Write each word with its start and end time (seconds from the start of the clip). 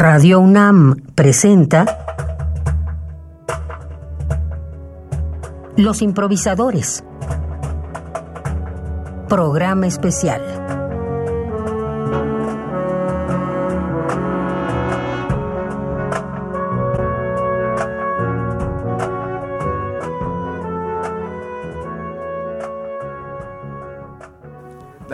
Radio 0.00 0.38
UNAM 0.38 0.94
presenta 1.16 1.84
Los 5.76 6.02
improvisadores. 6.02 7.02
Programa 9.28 9.88
especial. 9.88 10.77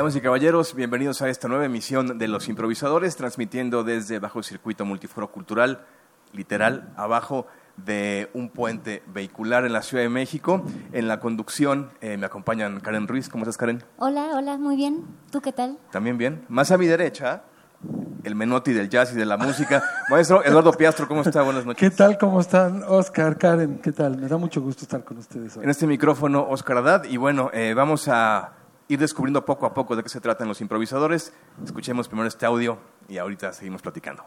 Damas 0.05 0.17
y 0.17 0.21
caballeros, 0.21 0.75
bienvenidos 0.75 1.23
a 1.23 1.31
esta 1.31 1.49
nueva 1.49 1.65
emisión 1.65 2.19
de 2.19 2.29
Los 2.29 2.51
Improvisadores, 2.51 3.17
transmitiendo 3.17 3.85
desde 3.85 4.19
Bajo 4.19 4.43
Circuito 4.43 4.85
Multiforo 4.85 5.33
Cultural, 5.33 5.87
literal, 6.35 6.93
abajo 6.95 7.47
de 7.79 8.29
un 8.35 8.51
puente 8.51 9.03
vehicular 9.07 9.65
en 9.65 9.73
la 9.73 9.81
Ciudad 9.81 10.03
de 10.03 10.11
México. 10.11 10.63
En 10.93 11.09
la 11.09 11.21
conducción 11.21 11.89
eh, 12.03 12.19
me 12.19 12.27
acompañan 12.27 12.81
Karen 12.81 13.09
Ruiz. 13.09 13.31
¿Cómo 13.31 13.45
estás, 13.45 13.57
Karen? 13.57 13.83
Hola, 13.97 14.33
hola, 14.35 14.59
muy 14.59 14.77
bien. 14.77 15.07
¿Tú 15.31 15.41
qué 15.41 15.53
tal? 15.53 15.79
También 15.91 16.19
bien. 16.19 16.45
Más 16.51 16.71
a 16.71 16.77
mi 16.77 16.87
derecha, 16.87 17.45
el 18.25 18.35
menotti 18.35 18.75
del 18.75 18.91
jazz 18.91 19.15
y 19.15 19.17
de 19.17 19.25
la 19.25 19.39
música. 19.39 19.83
Maestro 20.11 20.45
Eduardo 20.45 20.73
Piastro, 20.73 21.09
¿cómo 21.09 21.23
está? 21.23 21.41
Buenas 21.41 21.65
noches. 21.65 21.81
¿Qué 21.81 21.97
tal? 21.97 22.19
¿Cómo 22.19 22.41
están? 22.41 22.83
Oscar, 22.87 23.39
Karen, 23.39 23.79
¿qué 23.79 23.93
tal? 23.93 24.19
Me 24.19 24.29
da 24.29 24.37
mucho 24.37 24.61
gusto 24.61 24.83
estar 24.83 25.03
con 25.03 25.17
ustedes 25.17 25.57
hoy. 25.57 25.65
En 25.65 25.71
este 25.71 25.87
micrófono, 25.87 26.47
Oscar 26.47 26.77
Haddad. 26.77 27.05
Y 27.05 27.17
bueno, 27.17 27.49
eh, 27.55 27.73
vamos 27.73 28.07
a 28.09 28.53
ir 28.89 28.99
descubriendo 28.99 29.45
poco 29.45 29.67
a 29.67 29.75
poco 29.75 29.97
de 29.97 30.03
qué 30.03 30.09
se 30.09 30.21
tratan 30.21 30.49
los 30.49 30.61
improvisadores. 30.61 31.33
Escuchemos 31.65 32.09
primero 32.09 32.29
este 32.29 32.47
audio 32.47 32.79
y 33.09 33.19
ahorita 33.19 33.53
seguimos 33.53 33.83
platicando. 33.83 34.25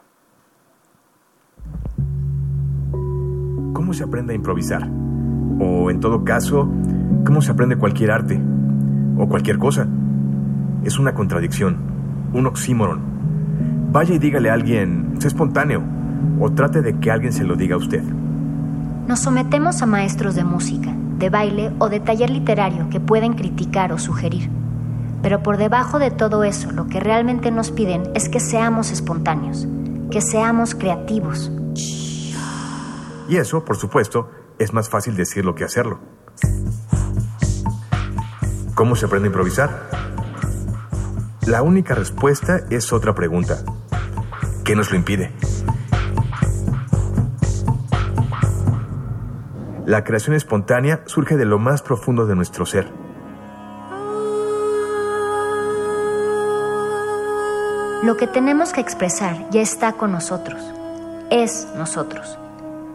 ¿Cómo 3.73 3.93
se 3.93 4.03
aprende 4.03 4.33
a 4.33 4.35
improvisar? 4.35 4.83
O 5.59 5.89
en 5.89 5.99
todo 5.99 6.23
caso, 6.23 6.69
¿cómo 7.25 7.41
se 7.41 7.51
aprende 7.51 7.77
cualquier 7.77 8.11
arte? 8.11 8.39
O 9.17 9.27
cualquier 9.27 9.57
cosa. 9.57 9.87
Es 10.83 10.99
una 10.99 11.13
contradicción, 11.13 11.77
un 12.33 12.47
oxímoron. 12.47 13.01
Vaya 13.91 14.15
y 14.15 14.19
dígale 14.19 14.49
a 14.49 14.53
alguien, 14.53 15.15
sé 15.19 15.27
espontáneo, 15.27 15.81
o 16.39 16.51
trate 16.51 16.81
de 16.81 16.99
que 16.99 17.11
alguien 17.11 17.33
se 17.33 17.43
lo 17.43 17.55
diga 17.55 17.75
a 17.75 17.79
usted. 17.79 18.03
Nos 19.07 19.21
sometemos 19.21 19.81
a 19.81 19.85
maestros 19.85 20.35
de 20.35 20.43
música, 20.43 20.93
de 21.17 21.29
baile 21.29 21.71
o 21.79 21.89
de 21.89 21.99
taller 21.99 22.29
literario 22.29 22.89
que 22.89 22.99
pueden 22.99 23.33
criticar 23.33 23.91
o 23.91 23.97
sugerir. 23.97 24.49
Pero 25.21 25.41
por 25.41 25.57
debajo 25.57 25.99
de 25.99 26.11
todo 26.11 26.43
eso, 26.43 26.71
lo 26.71 26.87
que 26.87 26.99
realmente 26.99 27.51
nos 27.51 27.71
piden 27.71 28.03
es 28.13 28.29
que 28.29 28.39
seamos 28.39 28.91
espontáneos, 28.91 29.67
que 30.11 30.21
seamos 30.21 30.75
creativos. 30.75 31.51
Y 33.27 33.37
eso, 33.37 33.65
por 33.65 33.77
supuesto, 33.77 34.29
es 34.59 34.73
más 34.73 34.89
fácil 34.89 35.15
decirlo 35.15 35.55
que 35.55 35.63
hacerlo. 35.63 35.99
¿Cómo 38.75 38.95
se 38.95 39.05
aprende 39.05 39.27
a 39.27 39.31
improvisar? 39.31 39.89
La 41.47 41.63
única 41.63 41.95
respuesta 41.95 42.61
es 42.69 42.93
otra 42.93 43.15
pregunta. 43.15 43.63
¿Qué 44.63 44.75
nos 44.75 44.91
lo 44.91 44.97
impide? 44.97 45.31
La 49.87 50.03
creación 50.03 50.35
espontánea 50.35 50.99
surge 51.05 51.37
de 51.37 51.45
lo 51.45 51.59
más 51.59 51.81
profundo 51.81 52.25
de 52.25 52.35
nuestro 52.35 52.65
ser. 52.65 52.91
Lo 58.03 58.17
que 58.17 58.27
tenemos 58.27 58.73
que 58.73 58.81
expresar 58.81 59.49
ya 59.49 59.61
está 59.61 59.93
con 59.93 60.11
nosotros, 60.11 60.61
es 61.29 61.69
nosotros. 61.77 62.37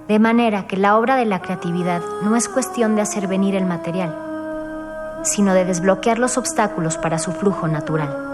De 0.06 0.18
manera 0.18 0.66
que 0.66 0.76
la 0.76 0.98
obra 0.98 1.16
de 1.16 1.24
la 1.24 1.40
creatividad 1.40 2.02
no 2.24 2.36
es 2.36 2.50
cuestión 2.50 2.94
de 2.94 3.00
hacer 3.00 3.26
venir 3.26 3.54
el 3.54 3.64
material, 3.64 5.22
sino 5.22 5.54
de 5.54 5.64
desbloquear 5.64 6.18
los 6.18 6.36
obstáculos 6.36 6.98
para 6.98 7.18
su 7.18 7.32
flujo 7.32 7.68
natural. 7.68 8.31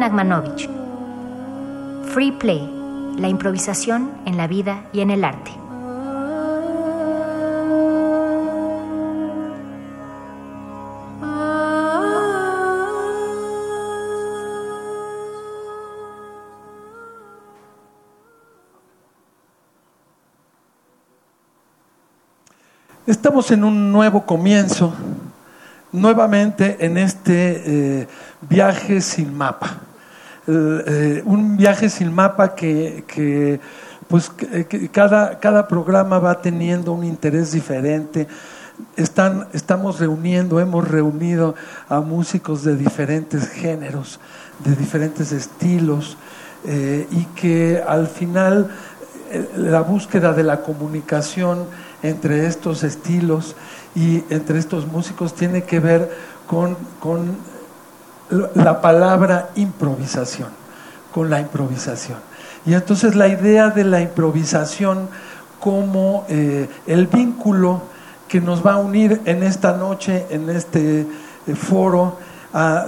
Nagmanovich. 0.00 0.68
Free 2.12 2.32
Play, 2.32 2.68
la 3.18 3.28
improvisación 3.28 4.10
en 4.26 4.36
la 4.36 4.46
vida 4.46 4.84
y 4.92 5.00
en 5.00 5.10
el 5.10 5.24
arte. 5.24 5.52
Estamos 23.04 23.50
en 23.50 23.64
un 23.64 23.90
nuevo 23.90 24.24
comienzo, 24.24 24.94
nuevamente 25.92 26.78
en 26.84 26.96
este 26.96 27.62
eh, 28.00 28.08
viaje 28.40 29.00
sin 29.00 29.36
mapa. 29.36 29.78
Eh, 30.46 31.22
un 31.24 31.56
viaje 31.56 31.88
sin 31.88 32.12
mapa 32.12 32.54
que, 32.54 33.04
que 33.06 33.60
pues 34.08 34.28
que- 34.30 34.88
cada, 34.90 35.38
cada 35.38 35.68
programa 35.68 36.18
va 36.18 36.40
teniendo 36.40 36.92
un 36.92 37.04
interés 37.04 37.52
diferente. 37.52 38.26
Están, 38.96 39.46
estamos 39.52 40.00
reuniendo, 40.00 40.58
hemos 40.58 40.88
reunido 40.88 41.54
a 41.88 42.00
músicos 42.00 42.64
de 42.64 42.74
diferentes 42.76 43.48
géneros, 43.48 44.18
de 44.64 44.74
diferentes 44.74 45.30
estilos, 45.30 46.16
eh, 46.64 47.06
y 47.10 47.24
que 47.36 47.82
al 47.86 48.06
final 48.08 48.70
eh, 49.30 49.48
la 49.56 49.82
búsqueda 49.82 50.32
de 50.32 50.42
la 50.42 50.62
comunicación 50.62 51.66
entre 52.02 52.46
estos 52.46 52.82
estilos 52.82 53.54
y 53.94 54.24
entre 54.30 54.58
estos 54.58 54.86
músicos 54.86 55.34
tiene 55.34 55.64
que 55.64 55.80
ver 55.80 56.10
con, 56.46 56.76
con 57.00 57.36
la 58.54 58.80
palabra 58.80 59.50
improvisación, 59.54 60.48
con 61.12 61.28
la 61.28 61.40
improvisación. 61.40 62.18
Y 62.64 62.74
entonces 62.74 63.14
la 63.14 63.28
idea 63.28 63.70
de 63.70 63.84
la 63.84 64.00
improvisación 64.00 65.08
como 65.60 66.24
eh, 66.28 66.68
el 66.86 67.06
vínculo 67.06 67.82
que 68.28 68.40
nos 68.40 68.64
va 68.66 68.74
a 68.74 68.78
unir 68.78 69.20
en 69.26 69.42
esta 69.42 69.76
noche, 69.76 70.26
en 70.30 70.48
este 70.48 71.06
eh, 71.46 71.54
foro, 71.54 72.18
a 72.54 72.86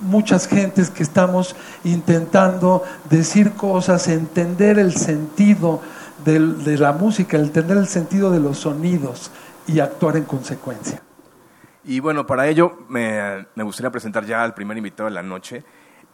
muchas 0.00 0.46
gentes 0.46 0.90
que 0.90 1.02
estamos 1.02 1.56
intentando 1.84 2.82
decir 3.08 3.52
cosas, 3.52 4.08
entender 4.08 4.78
el 4.78 4.94
sentido 4.94 5.80
de 6.24 6.78
la 6.78 6.92
música, 6.92 7.36
entender 7.36 7.76
el 7.76 7.86
sentido 7.86 8.30
de 8.30 8.40
los 8.40 8.58
sonidos 8.58 9.30
y 9.66 9.80
actuar 9.80 10.16
en 10.16 10.24
consecuencia. 10.24 11.02
Y 11.84 12.00
bueno, 12.00 12.26
para 12.26 12.48
ello 12.48 12.78
me, 12.88 13.46
me 13.54 13.62
gustaría 13.62 13.90
presentar 13.90 14.24
ya 14.24 14.42
al 14.42 14.54
primer 14.54 14.76
invitado 14.76 15.08
de 15.08 15.14
la 15.14 15.22
noche. 15.22 15.64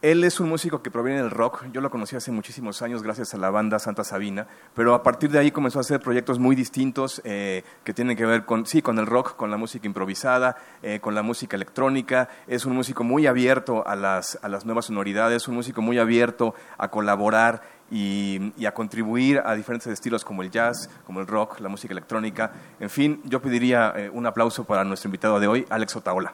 Él 0.01 0.23
es 0.23 0.39
un 0.39 0.49
músico 0.49 0.81
que 0.81 0.89
proviene 0.89 1.21
del 1.21 1.29
rock. 1.29 1.65
Yo 1.71 1.79
lo 1.79 1.91
conocí 1.91 2.15
hace 2.15 2.31
muchísimos 2.31 2.81
años 2.81 3.03
gracias 3.03 3.35
a 3.35 3.37
la 3.37 3.51
banda 3.51 3.77
Santa 3.77 4.03
Sabina, 4.03 4.47
pero 4.73 4.95
a 4.95 5.03
partir 5.03 5.29
de 5.29 5.37
ahí 5.37 5.51
comenzó 5.51 5.77
a 5.77 5.81
hacer 5.81 5.99
proyectos 5.99 6.39
muy 6.39 6.55
distintos 6.55 7.21
eh, 7.23 7.63
que 7.83 7.93
tienen 7.93 8.17
que 8.17 8.25
ver 8.25 8.45
con, 8.45 8.65
sí, 8.65 8.81
con 8.81 8.97
el 8.97 9.05
rock, 9.05 9.35
con 9.35 9.51
la 9.51 9.57
música 9.57 9.85
improvisada, 9.85 10.57
eh, 10.81 10.99
con 10.99 11.13
la 11.13 11.21
música 11.21 11.55
electrónica. 11.55 12.29
Es 12.47 12.65
un 12.65 12.73
músico 12.73 13.03
muy 13.03 13.27
abierto 13.27 13.87
a 13.87 13.95
las, 13.95 14.39
a 14.41 14.49
las 14.49 14.65
nuevas 14.65 14.85
sonoridades, 14.85 15.47
un 15.47 15.53
músico 15.53 15.83
muy 15.83 15.99
abierto 15.99 16.55
a 16.79 16.87
colaborar 16.87 17.61
y, 17.91 18.53
y 18.57 18.65
a 18.65 18.73
contribuir 18.73 19.41
a 19.45 19.53
diferentes 19.53 19.87
estilos 19.87 20.25
como 20.25 20.41
el 20.41 20.49
jazz, 20.49 20.89
como 21.05 21.19
el 21.19 21.27
rock, 21.27 21.59
la 21.59 21.69
música 21.69 21.91
electrónica. 21.91 22.51
En 22.79 22.89
fin, 22.89 23.21
yo 23.25 23.41
pediría 23.41 23.93
eh, 23.95 24.09
un 24.09 24.25
aplauso 24.25 24.63
para 24.63 24.83
nuestro 24.83 25.09
invitado 25.09 25.39
de 25.39 25.47
hoy, 25.47 25.65
Alex 25.69 25.95
Otaola. 25.97 26.33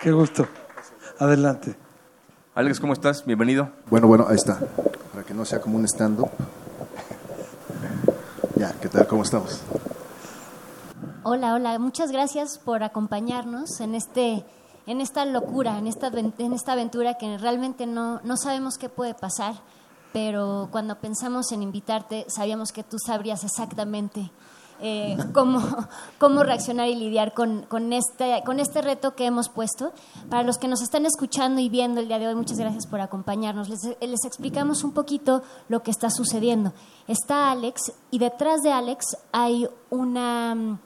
Qué 0.00 0.10
gusto. 0.10 0.48
Adelante. 1.20 1.76
Alex, 2.56 2.80
¿cómo 2.80 2.92
estás? 2.92 3.24
Bienvenido. 3.24 3.70
Bueno, 3.88 4.08
bueno, 4.08 4.26
ahí 4.28 4.34
está. 4.34 4.58
Para 5.12 5.24
que 5.24 5.32
no 5.32 5.44
sea 5.44 5.60
como 5.60 5.78
un 5.78 5.84
stand-up. 5.84 6.30
Ya, 8.56 8.74
¿qué 8.80 8.88
tal? 8.88 9.06
¿Cómo 9.06 9.22
estamos? 9.22 9.62
Hola, 11.24 11.54
hola. 11.54 11.78
Muchas 11.78 12.10
gracias 12.10 12.58
por 12.58 12.82
acompañarnos 12.82 13.78
en 13.80 13.94
este 13.94 14.44
en 14.86 15.00
esta 15.00 15.24
locura, 15.24 15.78
en 15.78 15.86
esta 15.86 16.08
en 16.08 16.52
esta 16.52 16.72
aventura 16.72 17.14
que 17.14 17.38
realmente 17.38 17.86
no 17.86 18.20
no 18.24 18.36
sabemos 18.36 18.76
qué 18.76 18.88
puede 18.88 19.14
pasar, 19.14 19.54
pero 20.12 20.68
cuando 20.72 20.98
pensamos 20.98 21.52
en 21.52 21.62
invitarte 21.62 22.26
sabíamos 22.28 22.72
que 22.72 22.82
tú 22.82 22.96
sabrías 22.98 23.44
exactamente 23.44 24.32
eh, 24.80 25.16
cómo, 25.32 25.60
cómo 26.18 26.42
reaccionar 26.42 26.88
y 26.88 26.96
lidiar 26.96 27.34
con, 27.34 27.62
con, 27.68 27.92
este, 27.92 28.42
con 28.44 28.58
este 28.58 28.82
reto 28.82 29.14
que 29.14 29.24
hemos 29.24 29.48
puesto. 29.48 29.92
Para 30.28 30.42
los 30.42 30.58
que 30.58 30.66
nos 30.66 30.82
están 30.82 31.06
escuchando 31.06 31.60
y 31.60 31.68
viendo 31.68 32.00
el 32.00 32.08
día 32.08 32.18
de 32.18 32.26
hoy, 32.26 32.34
muchas 32.34 32.58
gracias 32.58 32.88
por 32.88 33.00
acompañarnos. 33.00 33.68
Les, 33.68 33.84
les 34.00 34.24
explicamos 34.24 34.82
un 34.82 34.90
poquito 34.92 35.42
lo 35.68 35.84
que 35.84 35.92
está 35.92 36.10
sucediendo. 36.10 36.72
Está 37.06 37.52
Alex 37.52 37.92
y 38.10 38.18
detrás 38.18 38.60
de 38.62 38.72
Alex 38.72 39.16
hay 39.30 39.68
una, 39.90 40.80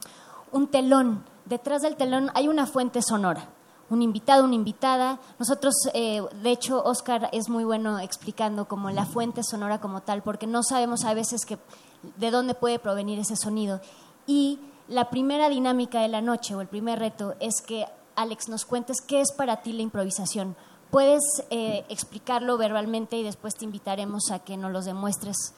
un 0.57 0.69
telón. 0.69 1.25
Detrás 1.45 1.83
del 1.83 1.97
telón 1.97 2.31
hay 2.35 2.49
una 2.49 2.67
fuente 2.67 3.03
sonora 3.03 3.49
un 3.91 4.03
invitado, 4.03 4.45
una 4.45 4.55
invitada. 4.55 5.21
Nosotros, 5.39 5.75
eh, 5.95 6.23
de 6.43 6.51
hecho, 6.51 6.83
Oscar 6.83 7.29
es 7.33 7.49
muy 7.49 7.65
bueno 7.65 7.99
explicando 7.99 8.67
como 8.67 8.91
la 8.91 9.07
fuente 9.07 9.43
sonora 9.43 9.81
como 9.81 10.03
tal, 10.03 10.23
porque 10.23 10.47
no 10.47 10.63
sabemos 10.63 11.05
a 11.05 11.15
veces 11.15 11.45
que, 11.47 11.59
de 12.17 12.31
dónde 12.31 12.55
puede 12.55 12.79
provenir 12.79 13.19
ese 13.19 13.37
sonido. 13.37 13.81
Y 14.27 14.59
la 14.89 15.11
primera 15.11 15.49
dinámica 15.49 16.01
de 16.01 16.09
la 16.09 16.21
noche 16.21 16.55
o 16.55 16.61
el 16.61 16.69
primer 16.69 16.99
reto 16.99 17.35
es 17.41 17.63
que, 17.65 17.87
Alex, 18.17 18.49
nos 18.49 18.65
cuentes 18.65 19.01
qué 19.01 19.21
es 19.21 19.33
para 19.33 19.63
ti 19.63 19.73
la 19.73 19.83
improvisación. 19.83 20.57
Puedes 20.91 21.23
eh, 21.51 21.85
explicarlo 21.89 22.57
verbalmente 22.59 23.17
y 23.17 23.23
después 23.23 23.55
te 23.55 23.65
invitaremos 23.65 24.31
a 24.31 24.41
que 24.41 24.57
nos 24.57 24.73
lo 24.73 24.83
demuestres 24.83 25.55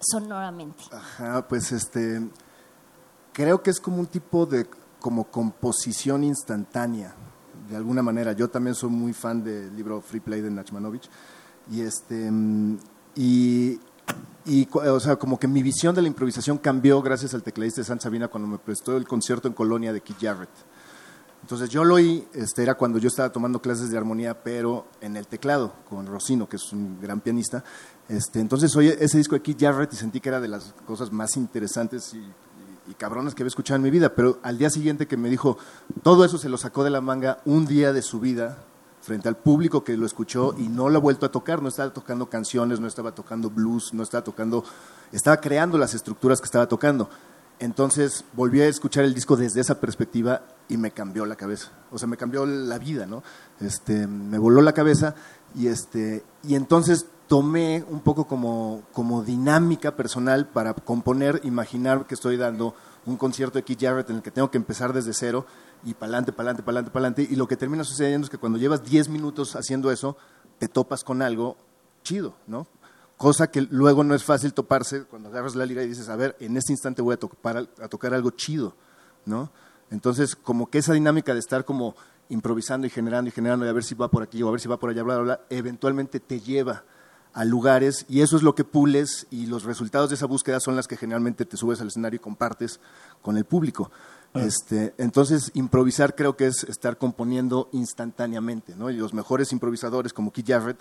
sonoramente. 0.00 0.84
Ajá, 0.90 1.46
pues 1.46 1.70
este, 1.72 2.28
creo 3.40 3.62
que 3.62 3.70
es 3.70 3.80
como 3.80 4.00
un 4.00 4.06
tipo 4.06 4.44
de 4.44 4.66
como 4.98 5.24
composición 5.24 6.24
instantánea 6.24 7.14
de 7.70 7.74
alguna 7.74 8.02
manera. 8.02 8.32
Yo 8.34 8.50
también 8.50 8.74
soy 8.74 8.90
muy 8.90 9.14
fan 9.14 9.42
del 9.42 9.74
libro 9.74 10.02
Free 10.02 10.20
Play 10.20 10.42
de 10.42 10.50
Nachmanovich. 10.50 11.08
Y, 11.70 11.80
este, 11.80 12.30
y, 13.14 13.80
y, 14.44 14.68
o 14.74 15.00
sea, 15.00 15.16
como 15.16 15.38
que 15.38 15.48
mi 15.48 15.62
visión 15.62 15.94
de 15.94 16.02
la 16.02 16.08
improvisación 16.08 16.58
cambió 16.58 17.00
gracias 17.00 17.32
al 17.32 17.42
tecladista 17.42 17.80
de 17.80 17.86
San 17.86 17.98
Sabina 17.98 18.28
cuando 18.28 18.46
me 18.46 18.58
prestó 18.58 18.94
el 18.94 19.08
concierto 19.08 19.48
en 19.48 19.54
Colonia 19.54 19.94
de 19.94 20.02
Keith 20.02 20.18
Jarrett. 20.20 20.50
Entonces 21.40 21.70
yo 21.70 21.82
lo 21.82 21.94
oí, 21.94 22.28
este, 22.34 22.62
era 22.62 22.74
cuando 22.74 22.98
yo 22.98 23.08
estaba 23.08 23.32
tomando 23.32 23.62
clases 23.62 23.90
de 23.90 23.96
armonía, 23.96 24.42
pero 24.42 24.86
en 25.00 25.16
el 25.16 25.26
teclado, 25.26 25.72
con 25.88 26.06
Rosino, 26.06 26.46
que 26.46 26.56
es 26.56 26.72
un 26.74 27.00
gran 27.00 27.22
pianista. 27.22 27.64
Este, 28.06 28.38
entonces 28.38 28.76
oí 28.76 28.88
ese 28.88 29.16
disco 29.16 29.34
de 29.34 29.40
Keith 29.40 29.60
Jarrett 29.62 29.94
y 29.94 29.96
sentí 29.96 30.20
que 30.20 30.28
era 30.28 30.40
de 30.40 30.48
las 30.48 30.74
cosas 30.84 31.10
más 31.10 31.38
interesantes 31.38 32.12
y 32.12 32.22
y 32.90 32.94
cabrones 32.94 33.34
que 33.34 33.42
había 33.42 33.48
escuchado 33.48 33.76
en 33.76 33.82
mi 33.82 33.90
vida, 33.90 34.14
pero 34.14 34.40
al 34.42 34.58
día 34.58 34.68
siguiente 34.68 35.06
que 35.06 35.16
me 35.16 35.30
dijo, 35.30 35.56
todo 36.02 36.24
eso 36.24 36.38
se 36.38 36.48
lo 36.48 36.58
sacó 36.58 36.82
de 36.82 36.90
la 36.90 37.00
manga 37.00 37.38
un 37.44 37.64
día 37.64 37.92
de 37.92 38.02
su 38.02 38.18
vida 38.18 38.58
frente 39.00 39.28
al 39.28 39.36
público 39.36 39.84
que 39.84 39.96
lo 39.96 40.04
escuchó 40.04 40.54
y 40.58 40.68
no 40.68 40.88
lo 40.88 40.98
ha 40.98 41.00
vuelto 41.00 41.24
a 41.24 41.30
tocar, 41.30 41.62
no 41.62 41.68
estaba 41.68 41.92
tocando 41.92 42.28
canciones, 42.28 42.80
no 42.80 42.88
estaba 42.88 43.14
tocando 43.14 43.48
blues, 43.48 43.94
no 43.94 44.02
estaba 44.02 44.24
tocando, 44.24 44.64
estaba 45.12 45.40
creando 45.40 45.78
las 45.78 45.94
estructuras 45.94 46.40
que 46.40 46.46
estaba 46.46 46.66
tocando. 46.66 47.08
Entonces 47.60 48.24
volví 48.32 48.60
a 48.60 48.66
escuchar 48.66 49.04
el 49.04 49.14
disco 49.14 49.36
desde 49.36 49.60
esa 49.60 49.80
perspectiva 49.80 50.42
y 50.68 50.76
me 50.76 50.90
cambió 50.90 51.26
la 51.26 51.36
cabeza, 51.36 51.70
o 51.90 51.98
sea, 51.98 52.08
me 52.08 52.16
cambió 52.16 52.44
la 52.44 52.78
vida, 52.78 53.06
¿no? 53.06 53.22
Este, 53.60 54.06
me 54.06 54.38
voló 54.38 54.62
la 54.62 54.72
cabeza 54.72 55.14
y 55.54 55.68
este, 55.68 56.24
y 56.42 56.54
entonces 56.54 57.06
tomé 57.30 57.84
un 57.88 58.00
poco 58.00 58.26
como, 58.26 58.82
como 58.92 59.22
dinámica 59.22 59.94
personal 59.94 60.48
para 60.48 60.74
componer, 60.74 61.40
imaginar 61.44 62.08
que 62.08 62.14
estoy 62.14 62.36
dando 62.36 62.74
un 63.06 63.16
concierto 63.16 63.56
de 63.56 63.62
Keith 63.62 63.82
Jarrett 63.82 64.10
en 64.10 64.16
el 64.16 64.22
que 64.22 64.32
tengo 64.32 64.50
que 64.50 64.58
empezar 64.58 64.92
desde 64.92 65.14
cero 65.14 65.46
y 65.84 65.94
para 65.94 66.18
adelante, 66.18 66.32
para 66.32 66.80
adelante. 66.80 67.28
Y 67.30 67.36
lo 67.36 67.46
que 67.46 67.56
termina 67.56 67.84
sucediendo 67.84 68.24
es 68.24 68.30
que 68.30 68.38
cuando 68.38 68.58
llevas 68.58 68.82
10 68.82 69.10
minutos 69.10 69.54
haciendo 69.54 69.92
eso, 69.92 70.16
te 70.58 70.66
topas 70.66 71.04
con 71.04 71.22
algo 71.22 71.56
chido, 72.02 72.34
¿no? 72.48 72.66
Cosa 73.16 73.48
que 73.48 73.62
luego 73.62 74.02
no 74.02 74.16
es 74.16 74.24
fácil 74.24 74.52
toparse 74.52 75.04
cuando 75.04 75.28
agarras 75.28 75.54
la 75.54 75.66
lira 75.66 75.84
y 75.84 75.88
dices, 75.88 76.08
a 76.08 76.16
ver, 76.16 76.34
en 76.40 76.56
este 76.56 76.72
instante 76.72 77.00
voy 77.00 77.14
a, 77.14 77.84
a 77.84 77.88
tocar 77.88 78.12
algo 78.12 78.32
chido, 78.32 78.74
¿no? 79.24 79.52
Entonces, 79.92 80.34
como 80.34 80.68
que 80.68 80.78
esa 80.78 80.94
dinámica 80.94 81.32
de 81.32 81.38
estar 81.38 81.64
como 81.64 81.94
improvisando 82.28 82.88
y 82.88 82.90
generando 82.90 83.28
y 83.28 83.30
generando 83.30 83.66
y 83.66 83.68
a 83.68 83.72
ver 83.72 83.84
si 83.84 83.94
va 83.94 84.10
por 84.10 84.24
aquí 84.24 84.42
o 84.42 84.48
a 84.48 84.50
ver 84.50 84.60
si 84.60 84.66
va 84.66 84.80
por 84.80 84.90
allá, 84.90 85.04
bla, 85.04 85.14
bla, 85.14 85.22
bla, 85.22 85.40
eventualmente 85.48 86.18
te 86.18 86.40
lleva 86.40 86.82
a 87.32 87.44
lugares 87.44 88.06
y 88.08 88.22
eso 88.22 88.36
es 88.36 88.42
lo 88.42 88.54
que 88.54 88.64
pules 88.64 89.26
y 89.30 89.46
los 89.46 89.64
resultados 89.64 90.10
de 90.10 90.16
esa 90.16 90.26
búsqueda 90.26 90.58
son 90.60 90.76
las 90.76 90.88
que 90.88 90.96
generalmente 90.96 91.44
te 91.44 91.56
subes 91.56 91.80
al 91.80 91.88
escenario 91.88 92.16
y 92.16 92.20
compartes 92.20 92.80
con 93.22 93.36
el 93.36 93.44
público. 93.44 93.90
Ah. 94.34 94.42
Este, 94.42 94.94
entonces, 94.98 95.50
improvisar 95.54 96.14
creo 96.14 96.36
que 96.36 96.46
es 96.46 96.64
estar 96.64 96.98
componiendo 96.98 97.68
instantáneamente, 97.72 98.74
¿no? 98.76 98.90
Y 98.90 98.96
los 98.96 99.14
mejores 99.14 99.52
improvisadores 99.52 100.12
como 100.12 100.32
Keith 100.32 100.48
Jarrett, 100.48 100.78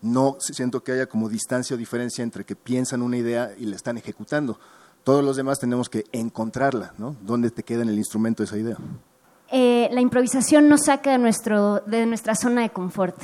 no 0.00 0.36
siento 0.38 0.82
que 0.82 0.92
haya 0.92 1.06
como 1.06 1.28
distancia 1.28 1.74
o 1.74 1.78
diferencia 1.78 2.22
entre 2.22 2.44
que 2.44 2.54
piensan 2.54 3.02
una 3.02 3.16
idea 3.16 3.52
y 3.58 3.66
la 3.66 3.76
están 3.76 3.98
ejecutando. 3.98 4.58
Todos 5.02 5.24
los 5.24 5.36
demás 5.36 5.58
tenemos 5.58 5.88
que 5.88 6.04
encontrarla, 6.12 6.92
¿no? 6.98 7.16
¿Dónde 7.22 7.50
te 7.50 7.62
queda 7.62 7.82
en 7.82 7.88
el 7.88 7.98
instrumento 7.98 8.42
esa 8.42 8.56
idea? 8.56 8.76
Eh, 9.50 9.88
la 9.92 10.00
improvisación 10.00 10.68
nos 10.68 10.82
saca 10.84 11.12
de, 11.12 11.18
nuestro, 11.18 11.80
de 11.80 12.04
nuestra 12.06 12.34
zona 12.34 12.62
de 12.62 12.70
confort. 12.70 13.16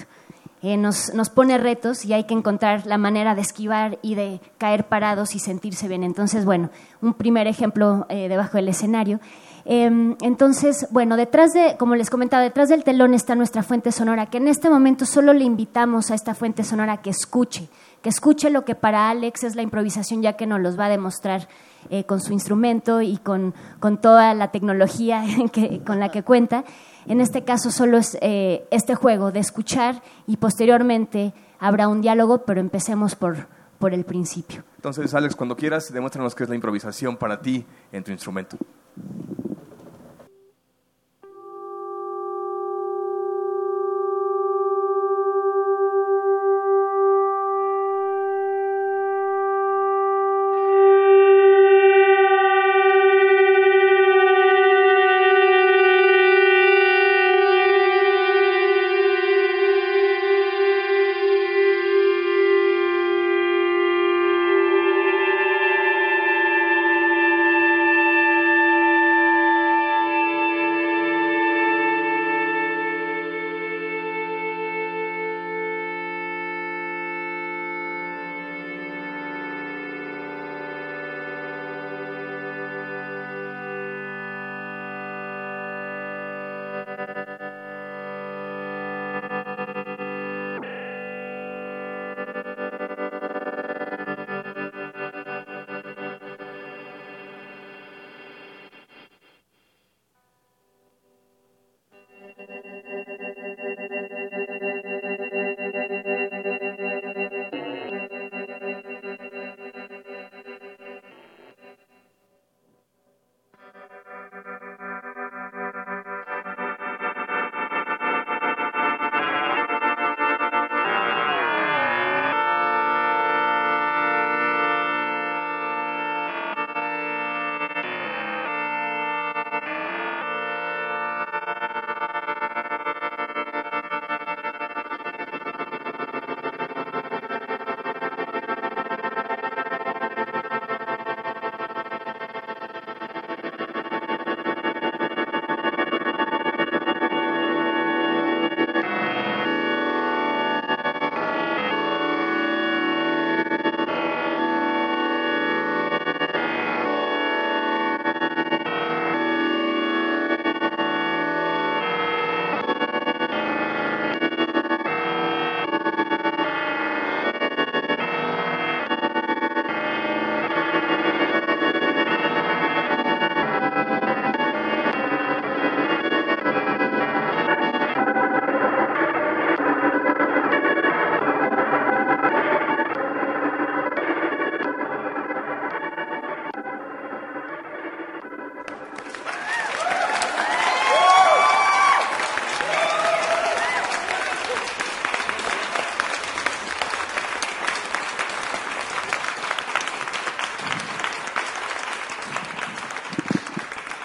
Eh, 0.67 0.79
nos, 0.79 1.13
nos, 1.13 1.29
pone 1.29 1.59
retos 1.59 2.07
y 2.07 2.15
hay 2.15 2.25
que 2.25 2.33
encontrar 2.33 2.87
la 2.87 2.97
manera 2.97 3.35
de 3.35 3.43
esquivar 3.43 3.99
y 4.01 4.15
de 4.15 4.41
caer 4.57 4.87
parados 4.87 5.35
y 5.35 5.39
sentirse 5.39 5.89
bien. 5.89 6.03
Entonces, 6.03 6.47
bueno, 6.47 6.71
un 7.03 7.13
primer 7.13 7.47
ejemplo 7.47 8.07
eh, 8.09 8.31
debajo 8.31 8.57
del 8.57 8.69
escenario. 8.69 9.21
Em, 9.67 10.17
entonces, 10.23 10.87
bueno, 10.91 11.19
detrás 11.19 11.53
de, 11.53 11.77
como 11.79 11.97
les 11.97 12.09
comentaba, 12.09 12.43
detrás 12.43 12.71
del 12.71 12.83
telón 12.83 13.13
está 13.13 13.35
nuestra 13.35 13.63
fuente 13.63 13.93
sonora, 13.93 14.25
que 14.25 14.39
en 14.39 14.49
este 14.49 14.71
momento 14.71 15.05
solo 15.05 15.35
le 15.35 15.45
invitamos 15.45 16.11
a 16.11 16.15
esta 16.15 16.35
fuente 16.35 16.65
sonora 16.65 17.03
que 17.03 17.11
escuche, 17.11 17.69
que 18.01 18.09
escuche 18.09 18.49
lo 18.49 18.65
que 18.65 18.75
para 18.75 19.11
Alex 19.11 19.45
es 19.45 19.57
la 19.57 19.63
improvisación, 19.63 20.23
ya 20.23 20.33
que 20.33 20.47
nos 20.47 20.61
los 20.61 20.81
va 20.81 20.87
a 20.87 20.91
demostrar 20.91 21.47
eh, 21.91 22.05
con 22.05 22.23
su 22.23 22.33
instrumento 22.33 23.03
y 23.03 23.19
con, 23.19 23.53
con 23.81 23.99
toda 23.99 24.33
la 24.33 24.51
tecnología 24.51 25.25
con 25.87 26.01
la 26.01 26.11
que 26.11 26.23
cuenta. 26.23 26.65
En 27.06 27.21
este 27.21 27.45
caso 27.45 27.71
solo 27.71 27.99
es 27.99 28.17
eh, 28.21 28.67
este 28.71 28.95
juego 28.95 29.33
de 29.33 29.41
escuchar 29.41 30.03
y 30.27 30.37
posteriormente 30.37 31.35
habrá 31.59 31.89
un 31.89 32.01
diálogo, 32.01 32.45
pero 32.45 32.61
empecemos 32.61 33.15
por, 33.15 33.47
por 33.79 33.93
el 33.93 34.05
principio. 34.05 34.65
Entonces, 34.77 35.15
Alex, 35.15 35.37
cuando 35.37 35.56
quieras, 35.56 35.93
demuéstranos 35.93 36.35
qué 36.35 36.45
es 36.45 36.49
la 36.49 36.55
improvisación 36.55 37.17
para 37.17 37.41
ti 37.41 37.65
en 37.93 38.05
tu 38.05 38.11
instrumento. 38.11 38.56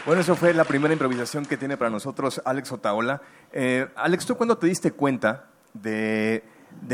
Bueno, 0.09 0.23
eso 0.23 0.35
fue 0.35 0.55
la 0.55 0.63
primera 0.63 0.91
improvisación 0.91 1.45
que 1.45 1.55
tiene 1.55 1.77
para 1.77 1.91
nosotros 1.91 2.41
Alex 2.43 2.71
Otaola. 2.71 3.21
Eh, 3.51 3.87
Alex, 3.95 4.25
¿tú 4.25 4.35
cuándo 4.35 4.57
te 4.57 4.65
diste 4.65 4.91
cuenta 4.91 5.45
de, 5.75 6.43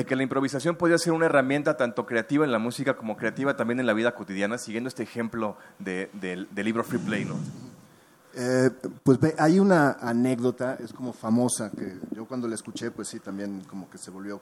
que 0.06 0.18
la 0.18 0.24
improvisación 0.24 0.76
podía 0.76 0.98
ser 0.98 1.14
una 1.14 1.28
herramienta 1.28 1.78
tanto 1.78 2.06
creativa 2.06 2.44
en 2.44 2.52
la 2.52 2.60
música 2.60 2.98
como 2.98 3.16
creativa 3.16 3.56
también 3.56 3.80
en 3.80 3.86
la 3.86 3.94
vida 3.94 4.14
cotidiana, 4.16 4.58
siguiendo 4.58 4.90
este 4.90 5.04
ejemplo 5.04 5.56
de, 5.80 6.10
del 6.12 6.66
libro 6.66 6.84
Free 6.84 7.00
Play? 7.00 7.24
¿no? 7.24 7.36
Eh, 8.34 8.70
pues 9.02 9.18
hay 9.38 9.62
una 9.62 9.94
anécdota, 9.94 10.78
es 10.84 10.92
como 10.92 11.14
famosa, 11.14 11.72
que 11.72 11.98
yo 12.12 12.26
cuando 12.26 12.50
la 12.50 12.56
escuché, 12.56 12.92
pues 12.92 13.08
sí, 13.08 13.22
también 13.22 13.62
como 13.62 13.90
que 13.90 13.98
se 13.98 14.12
volvió 14.12 14.42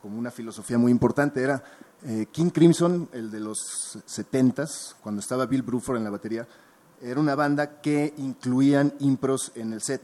como 0.00 0.16
una 0.16 0.30
filosofía 0.30 0.78
muy 0.78 0.92
importante. 0.92 1.42
Era 1.42 1.60
eh, 2.04 2.26
King 2.30 2.50
Crimson, 2.50 3.08
el 3.12 3.32
de 3.32 3.40
los 3.40 3.98
setentas, 4.06 4.94
cuando 5.02 5.20
estaba 5.20 5.44
Bill 5.46 5.62
Bruford 5.62 5.96
en 5.96 6.04
la 6.04 6.10
batería, 6.10 6.46
era 7.02 7.20
una 7.20 7.34
banda 7.34 7.80
que 7.80 8.14
incluían 8.16 8.94
impros 9.00 9.52
en 9.54 9.72
el 9.72 9.82
set. 9.82 10.02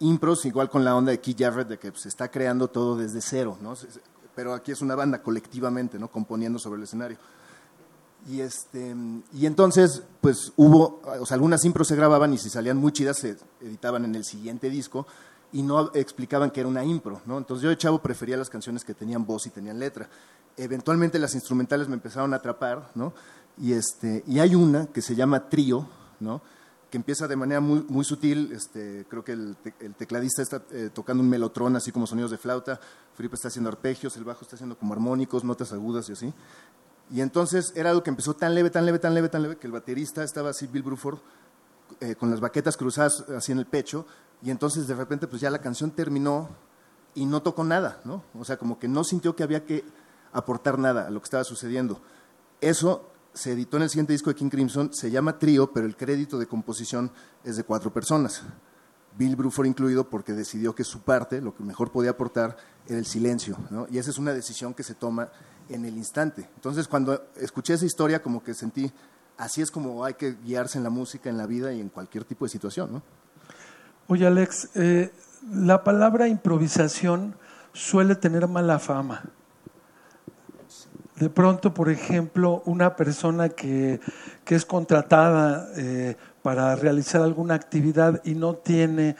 Impros 0.00 0.44
igual 0.46 0.68
con 0.68 0.84
la 0.84 0.94
onda 0.96 1.12
de 1.12 1.20
Keith 1.20 1.38
Jarrett, 1.40 1.68
de 1.68 1.78
que 1.78 1.92
se 1.92 2.08
está 2.08 2.28
creando 2.30 2.68
todo 2.68 2.96
desde 2.96 3.20
cero, 3.20 3.56
¿no? 3.60 3.74
Pero 4.34 4.52
aquí 4.52 4.72
es 4.72 4.80
una 4.82 4.94
banda 4.94 5.22
colectivamente, 5.22 5.98
¿no? 5.98 6.08
Componiendo 6.08 6.58
sobre 6.58 6.78
el 6.78 6.84
escenario. 6.84 7.18
Y, 8.28 8.40
este, 8.40 8.94
y 9.32 9.46
entonces, 9.46 10.02
pues 10.20 10.52
hubo, 10.56 11.00
o 11.20 11.24
sea, 11.24 11.36
algunas 11.36 11.64
impros 11.64 11.88
se 11.88 11.96
grababan 11.96 12.34
y 12.34 12.38
si 12.38 12.50
salían 12.50 12.76
muy 12.76 12.92
chidas 12.92 13.18
se 13.18 13.36
editaban 13.60 14.04
en 14.04 14.14
el 14.14 14.24
siguiente 14.24 14.70
disco 14.70 15.06
y 15.52 15.62
no 15.62 15.90
explicaban 15.94 16.50
que 16.50 16.60
era 16.60 16.68
una 16.68 16.84
impro, 16.84 17.22
¿no? 17.26 17.38
Entonces 17.38 17.62
yo 17.62 17.70
de 17.70 17.78
chavo 17.78 18.00
prefería 18.00 18.36
las 18.36 18.50
canciones 18.50 18.84
que 18.84 18.92
tenían 18.92 19.24
voz 19.24 19.46
y 19.46 19.50
tenían 19.50 19.78
letra. 19.78 20.08
Eventualmente 20.56 21.18
las 21.18 21.34
instrumentales 21.34 21.88
me 21.88 21.94
empezaron 21.94 22.34
a 22.34 22.36
atrapar, 22.36 22.90
¿no? 22.94 23.14
Y, 23.56 23.72
este, 23.72 24.24
y 24.26 24.40
hay 24.40 24.54
una 24.54 24.86
que 24.86 25.00
se 25.00 25.14
llama 25.14 25.48
Trío, 25.48 25.86
¿no? 26.20 26.42
que 26.90 26.96
empieza 26.96 27.28
de 27.28 27.36
manera 27.36 27.60
muy, 27.60 27.84
muy 27.88 28.04
sutil, 28.04 28.50
este, 28.52 29.04
creo 29.08 29.22
que 29.22 29.32
el, 29.32 29.56
tecladista 29.96 30.42
está 30.42 30.62
eh, 30.70 30.90
tocando 30.92 31.22
un 31.22 31.28
melotrón, 31.28 31.76
así 31.76 31.92
como 31.92 32.06
sonidos 32.06 32.30
de 32.30 32.38
flauta, 32.38 32.80
Felipe 33.14 33.34
está 33.34 33.48
haciendo 33.48 33.68
arpegios, 33.68 34.16
el 34.16 34.24
bajo 34.24 34.42
está 34.42 34.56
haciendo 34.56 34.78
como 34.78 34.94
armónicos, 34.94 35.44
notas 35.44 35.72
agudas 35.72 36.08
y 36.08 36.12
así. 36.12 36.32
Y 37.10 37.20
entonces 37.20 37.72
era 37.74 37.90
algo 37.90 38.02
que 38.02 38.10
empezó 38.10 38.34
tan 38.34 38.54
leve, 38.54 38.70
tan 38.70 38.86
leve, 38.86 38.98
tan 38.98 39.14
leve, 39.14 39.28
tan 39.28 39.42
leve, 39.42 39.56
que 39.56 39.66
el 39.66 39.72
baterista 39.72 40.22
estaba 40.24 40.50
así, 40.50 40.66
Bill 40.66 40.82
Bruford, 40.82 41.18
eh, 42.00 42.14
con 42.14 42.30
las 42.30 42.40
baquetas 42.40 42.76
cruzadas 42.76 43.24
así 43.36 43.52
en 43.52 43.58
el 43.58 43.66
pecho, 43.66 44.06
y 44.42 44.50
entonces 44.50 44.86
de 44.86 44.94
repente 44.94 45.26
pues 45.26 45.42
ya 45.42 45.50
la 45.50 45.60
canción 45.60 45.90
terminó 45.90 46.48
y 47.14 47.26
no 47.26 47.42
tocó 47.42 47.64
nada, 47.64 48.00
¿no? 48.04 48.22
O 48.38 48.44
sea, 48.44 48.56
como 48.56 48.78
que 48.78 48.88
no 48.88 49.04
sintió 49.04 49.36
que 49.36 49.42
había 49.42 49.64
que 49.66 49.84
aportar 50.32 50.78
nada 50.78 51.06
a 51.06 51.10
lo 51.10 51.20
que 51.20 51.24
estaba 51.24 51.44
sucediendo. 51.44 52.00
Eso 52.60 53.10
se 53.38 53.52
editó 53.52 53.76
en 53.76 53.84
el 53.84 53.88
siguiente 53.88 54.12
disco 54.12 54.30
de 54.30 54.34
King 54.34 54.48
Crimson, 54.48 54.92
se 54.92 55.12
llama 55.12 55.38
Trío, 55.38 55.72
pero 55.72 55.86
el 55.86 55.96
crédito 55.96 56.40
de 56.40 56.46
composición 56.46 57.12
es 57.44 57.56
de 57.56 57.62
cuatro 57.62 57.92
personas. 57.92 58.42
Bill 59.16 59.36
Bruford 59.36 59.66
incluido 59.66 60.10
porque 60.10 60.32
decidió 60.32 60.74
que 60.74 60.82
su 60.82 61.02
parte, 61.02 61.40
lo 61.40 61.54
que 61.54 61.62
mejor 61.62 61.92
podía 61.92 62.10
aportar, 62.10 62.56
era 62.88 62.98
el 62.98 63.06
silencio, 63.06 63.56
¿no? 63.70 63.86
Y 63.92 63.98
esa 63.98 64.10
es 64.10 64.18
una 64.18 64.32
decisión 64.32 64.74
que 64.74 64.82
se 64.82 64.94
toma 64.94 65.28
en 65.68 65.84
el 65.84 65.96
instante. 65.96 66.50
Entonces, 66.56 66.88
cuando 66.88 67.28
escuché 67.36 67.74
esa 67.74 67.86
historia, 67.86 68.20
como 68.20 68.42
que 68.42 68.54
sentí, 68.54 68.90
así 69.36 69.62
es 69.62 69.70
como 69.70 70.04
hay 70.04 70.14
que 70.14 70.34
guiarse 70.44 70.78
en 70.78 70.82
la 70.82 70.90
música, 70.90 71.30
en 71.30 71.38
la 71.38 71.46
vida 71.46 71.72
y 71.72 71.80
en 71.80 71.90
cualquier 71.90 72.24
tipo 72.24 72.44
de 72.44 72.48
situación. 72.48 72.92
¿no? 72.92 73.02
Oye, 74.08 74.26
Alex, 74.26 74.70
eh, 74.74 75.12
la 75.48 75.84
palabra 75.84 76.26
improvisación 76.26 77.36
suele 77.72 78.16
tener 78.16 78.48
mala 78.48 78.80
fama. 78.80 79.22
De 81.18 81.28
pronto, 81.30 81.74
por 81.74 81.90
ejemplo, 81.90 82.62
una 82.64 82.94
persona 82.94 83.48
que, 83.48 83.98
que 84.44 84.54
es 84.54 84.64
contratada 84.64 85.68
eh, 85.76 86.14
para 86.42 86.76
realizar 86.76 87.22
alguna 87.22 87.54
actividad 87.54 88.20
y 88.24 88.34
no 88.34 88.54
tiene 88.54 89.16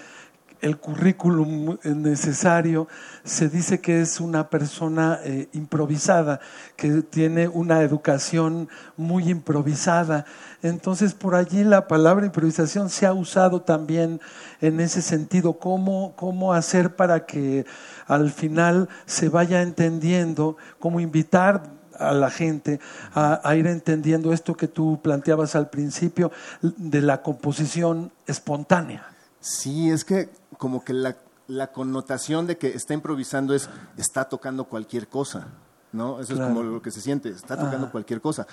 el 0.61 0.79
currículum 0.79 1.79
necesario, 1.85 2.89
se 3.25 3.49
dice 3.49 3.81
que 3.81 4.01
es 4.01 4.21
una 4.21 4.49
persona 4.49 5.21
eh, 5.25 5.49
improvisada, 5.53 6.41
que 6.77 7.03
tiene 7.03 7.49
una 7.49 7.83
educación 7.83 8.69
muy 8.97 9.29
improvisada. 9.31 10.25
Entonces, 10.63 11.15
por 11.15 11.35
allí 11.35 11.65
la 11.65 11.87
palabra 11.87 12.27
improvisación 12.27 12.91
se 12.91 13.07
ha 13.07 13.13
usado 13.13 13.63
también 13.63 14.21
en 14.61 14.81
ese 14.81 15.03
sentido. 15.03 15.59
¿Cómo, 15.59 16.15
cómo 16.17 16.53
hacer 16.53 16.97
para 16.97 17.27
que 17.27 17.65
al 18.07 18.31
final 18.31 18.89
se 19.07 19.29
vaya 19.29 19.63
entendiendo, 19.63 20.57
cómo 20.79 21.01
invitar 21.01 21.78
a 21.99 22.13
la 22.13 22.31
gente 22.31 22.81
a, 23.15 23.41
a, 23.49 23.57
ir 23.57 23.67
entendiendo 23.67 24.33
esto 24.33 24.57
que 24.57 24.69
tú 24.69 25.01
planteabas 25.03 25.55
al 25.55 25.71
principio 25.71 26.31
de 26.63 27.03
la 27.03 27.23
composición 27.23 28.13
espontánea. 28.27 29.07
Sí, 29.41 29.91
es 29.91 30.05
que 30.05 30.31
como 30.59 30.85
que 30.85 30.93
la, 30.93 31.17
la, 31.47 31.73
connotación 31.73 32.47
de 32.47 32.59
que 32.59 32.69
está 32.69 32.95
improvisando 32.95 33.55
es 33.55 33.71
está 33.97 34.29
tocando 34.29 34.65
cualquier 34.65 35.09
cosa, 35.09 35.49
¿no? 35.93 36.21
Eso 36.21 36.35
es 36.35 36.41
como 36.41 36.63
lo 36.63 36.83
que 36.83 36.91
se 36.91 37.01
siente, 37.01 37.31
está 37.31 37.57
tocando 37.57 37.91
cualquier 37.91 38.21
cosa. 38.21 38.47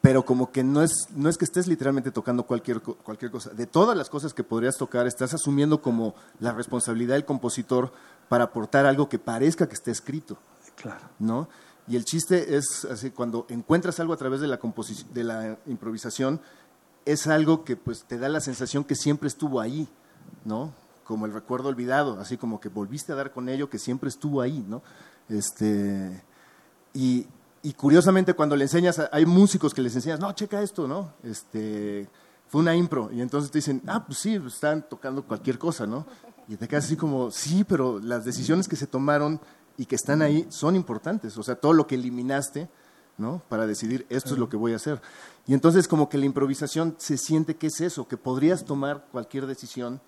Pero 0.00 0.26
como 0.26 0.52
que 0.52 0.62
no 0.62 0.82
es, 0.82 1.08
no 1.16 1.30
es 1.30 1.38
que 1.38 1.46
estés 1.46 1.66
literalmente 1.66 2.10
tocando 2.10 2.42
cualquier, 2.42 2.82
cualquier 2.82 3.30
cosa. 3.30 3.50
De 3.50 3.66
todas 3.66 3.96
las 3.96 4.10
cosas 4.10 4.34
que 4.34 4.44
podrías 4.44 4.76
tocar, 4.76 5.06
estás 5.06 5.32
asumiendo 5.32 5.80
como 5.80 6.14
la 6.40 6.52
responsabilidad 6.52 7.14
del 7.14 7.24
compositor 7.24 7.90
para 8.28 8.44
aportar 8.44 8.84
algo 8.84 9.08
que 9.08 9.18
parezca 9.18 9.66
que 9.66 9.72
esté 9.72 9.90
escrito. 9.92 10.36
Claro. 10.76 11.08
¿No? 11.18 11.48
Y 11.86 11.96
el 11.96 12.04
chiste 12.04 12.56
es 12.56 12.84
así, 12.86 13.10
cuando 13.10 13.46
encuentras 13.48 14.00
algo 14.00 14.12
a 14.12 14.16
través 14.16 14.40
de 14.40 14.48
la, 14.48 14.58
de 15.12 15.24
la 15.24 15.58
improvisación, 15.66 16.40
es 17.04 17.26
algo 17.26 17.64
que 17.64 17.76
pues 17.76 18.04
te 18.04 18.18
da 18.18 18.28
la 18.28 18.40
sensación 18.40 18.84
que 18.84 18.94
siempre 18.94 19.28
estuvo 19.28 19.60
ahí, 19.60 19.88
¿no? 20.44 20.72
como 21.04 21.26
el 21.26 21.32
recuerdo 21.32 21.68
olvidado, 21.68 22.18
así 22.18 22.36
como 22.36 22.60
que 22.60 22.68
volviste 22.68 23.12
a 23.12 23.14
dar 23.14 23.30
con 23.30 23.48
ello 23.48 23.70
que 23.70 23.78
siempre 23.78 24.08
estuvo 24.08 24.40
ahí, 24.40 24.64
¿no? 24.66 24.82
Este, 25.28 26.22
y, 26.92 27.26
curiosamente 27.76 28.34
cuando 28.34 28.56
le 28.56 28.64
enseñas, 28.64 29.00
hay 29.12 29.26
músicos 29.26 29.72
que 29.72 29.82
les 29.82 29.94
enseñas, 29.94 30.18
no, 30.18 30.32
checa 30.32 30.60
esto, 30.62 30.88
¿no? 30.88 31.12
Este, 31.22 32.08
fue 32.48 32.60
una 32.60 32.74
impro, 32.74 33.10
y 33.12 33.20
entonces 33.20 33.50
te 33.50 33.58
dicen, 33.58 33.82
ah, 33.86 34.04
pues 34.04 34.18
sí, 34.18 34.34
están 34.34 34.86
tocando 34.88 35.22
cualquier 35.22 35.58
cosa, 35.58 35.86
¿no? 35.86 36.06
Y 36.48 36.56
te 36.56 36.68
quedas 36.68 36.84
así 36.84 36.96
como, 36.96 37.30
sí, 37.30 37.64
pero 37.64 38.00
las 38.00 38.24
decisiones 38.24 38.68
que 38.68 38.76
se 38.76 38.86
tomaron 38.86 39.40
y 39.76 39.86
que 39.86 39.96
están 39.96 40.22
ahí 40.22 40.46
son 40.50 40.76
importantes, 40.76 41.36
o 41.36 41.42
sea, 41.42 41.56
todo 41.56 41.72
lo 41.72 41.86
que 41.86 41.94
eliminaste, 41.94 42.68
¿no? 43.18 43.42
Para 43.48 43.66
decidir, 43.66 44.06
esto 44.08 44.34
es 44.34 44.38
lo 44.38 44.48
que 44.48 44.56
voy 44.56 44.72
a 44.72 44.76
hacer. 44.76 45.00
Y 45.46 45.54
entonces 45.54 45.88
como 45.88 46.08
que 46.08 46.18
la 46.18 46.26
improvisación 46.26 46.94
se 46.98 47.16
siente 47.16 47.56
que 47.56 47.68
es 47.68 47.80
eso, 47.80 48.08
que 48.08 48.16
podrías 48.16 48.64
tomar 48.64 49.06
cualquier 49.10 49.46
decisión, 49.46 50.00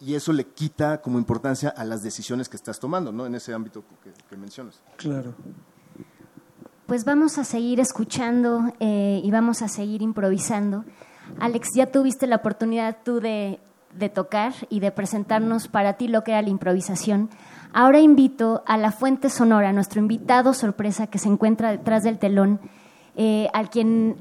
y 0.00 0.14
eso 0.14 0.32
le 0.32 0.44
quita 0.44 1.00
como 1.00 1.18
importancia 1.18 1.70
a 1.70 1.84
las 1.84 2.02
decisiones 2.02 2.48
que 2.48 2.56
estás 2.56 2.78
tomando, 2.78 3.12
¿no? 3.12 3.26
En 3.26 3.34
ese 3.34 3.54
ámbito 3.54 3.84
que, 4.28 4.36
mencionas. 4.36 4.80
Claro. 4.96 5.34
Pues 6.86 7.04
vamos 7.04 7.38
a 7.38 7.44
seguir 7.44 7.80
escuchando 7.80 8.72
eh, 8.80 9.22
y 9.24 9.30
vamos 9.30 9.62
a 9.62 9.68
seguir 9.68 10.02
improvisando. 10.02 10.84
Alex, 11.40 11.70
ya 11.74 11.90
tuviste 11.90 12.26
la 12.26 12.36
oportunidad 12.36 12.98
tú 13.02 13.20
de, 13.20 13.60
tocar 14.12 14.52
y 14.68 14.80
de 14.80 14.90
presentarnos 14.90 15.68
para 15.68 15.94
ti 15.94 16.08
lo 16.08 16.22
que 16.22 16.32
era 16.32 16.42
la 16.42 16.50
improvisación. 16.50 17.30
Ahora 17.76 17.98
invito 17.98 18.62
a 18.66 18.76
la 18.76 18.92
fuente 18.92 19.28
sonora, 19.28 19.72
nuestro 19.72 20.00
invitado 20.00 20.54
sorpresa 20.54 21.08
que 21.08 21.18
se 21.18 21.28
encuentra 21.28 21.72
detrás 21.72 22.04
del 22.04 22.18
telón, 22.20 22.60
eh, 23.16 23.48
al 23.52 23.68
quien 23.68 24.14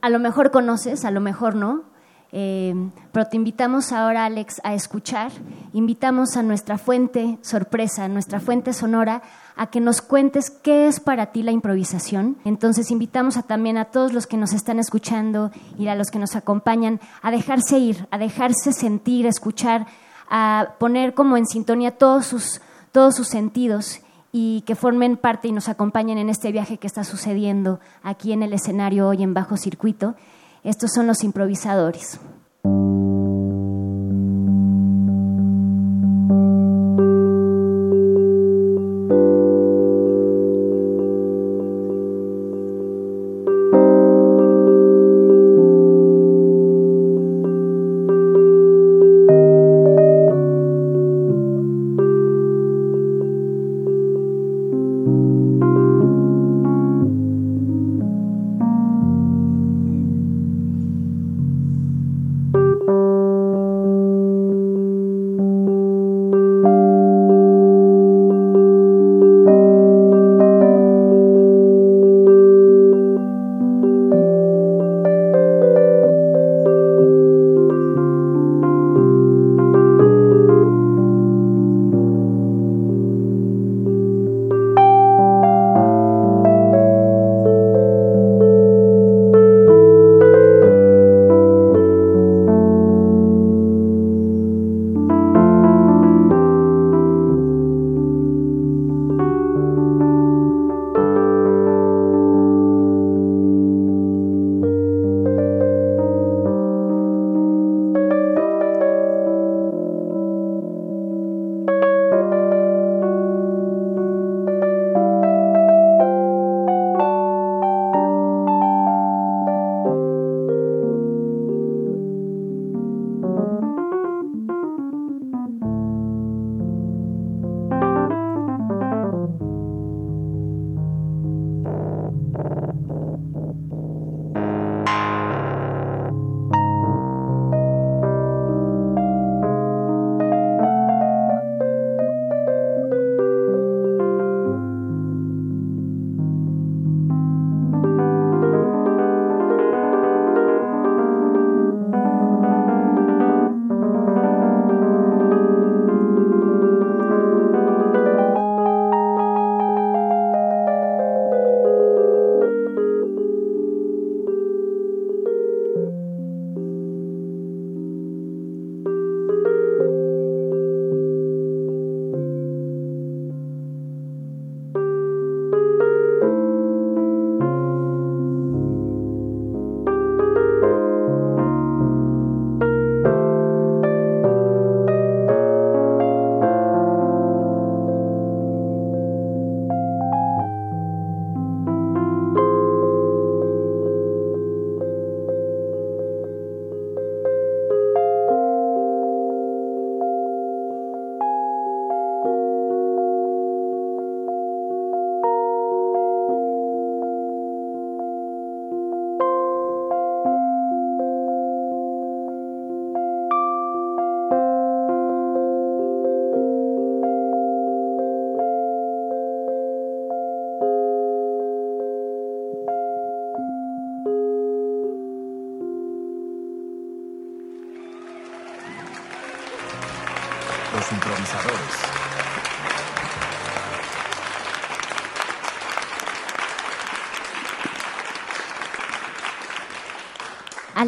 a 0.00 0.08
lo 0.08 0.20
mejor 0.20 0.52
conoces, 0.52 1.04
a 1.04 1.10
lo 1.10 1.20
mejor 1.20 1.56
no, 1.56 1.82
eh, 2.30 2.72
pero 3.10 3.26
te 3.26 3.36
invitamos 3.36 3.90
ahora, 3.90 4.24
Alex, 4.24 4.60
a 4.62 4.74
escuchar. 4.74 5.32
Invitamos 5.72 6.36
a 6.36 6.44
nuestra 6.44 6.78
fuente 6.78 7.40
sorpresa, 7.42 8.06
nuestra 8.06 8.38
fuente 8.38 8.72
sonora, 8.72 9.22
a 9.56 9.66
que 9.66 9.80
nos 9.80 10.00
cuentes 10.00 10.50
qué 10.50 10.86
es 10.86 11.00
para 11.00 11.26
ti 11.26 11.42
la 11.42 11.50
improvisación. 11.50 12.36
Entonces 12.44 12.92
invitamos 12.92 13.36
a, 13.36 13.42
también 13.42 13.78
a 13.78 13.86
todos 13.86 14.12
los 14.12 14.28
que 14.28 14.36
nos 14.36 14.52
están 14.52 14.78
escuchando 14.78 15.50
y 15.76 15.88
a 15.88 15.96
los 15.96 16.12
que 16.12 16.20
nos 16.20 16.36
acompañan 16.36 17.00
a 17.20 17.32
dejarse 17.32 17.78
ir, 17.78 18.06
a 18.12 18.18
dejarse 18.18 18.72
sentir, 18.72 19.26
escuchar, 19.26 19.88
a 20.30 20.74
poner 20.78 21.14
como 21.14 21.36
en 21.36 21.46
sintonía 21.46 21.98
todos 21.98 22.26
sus, 22.26 22.60
todos 22.92 23.16
sus 23.16 23.28
sentidos 23.28 24.00
y 24.32 24.62
que 24.62 24.74
formen 24.74 25.16
parte 25.16 25.48
y 25.48 25.52
nos 25.52 25.68
acompañen 25.68 26.18
en 26.18 26.28
este 26.28 26.52
viaje 26.52 26.78
que 26.78 26.86
está 26.86 27.04
sucediendo 27.04 27.80
aquí 28.02 28.32
en 28.32 28.42
el 28.42 28.52
escenario 28.52 29.08
hoy 29.08 29.22
en 29.22 29.34
Bajo 29.34 29.56
Circuito. 29.56 30.14
Estos 30.62 30.92
son 30.94 31.06
los 31.06 31.24
improvisadores. 31.24 32.20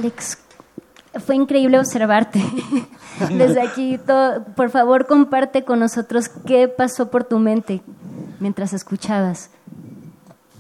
Alex, 0.04 0.36
fue 1.24 1.34
increíble 1.34 1.78
observarte. 1.78 2.42
Desde 3.30 3.62
aquí, 3.62 3.98
por 4.54 4.68
favor, 4.68 5.06
comparte 5.06 5.64
con 5.64 5.80
nosotros 5.80 6.28
qué 6.28 6.68
pasó 6.68 7.10
por 7.10 7.24
tu 7.24 7.38
mente 7.38 7.80
mientras 8.38 8.74
escuchabas. 8.74 9.48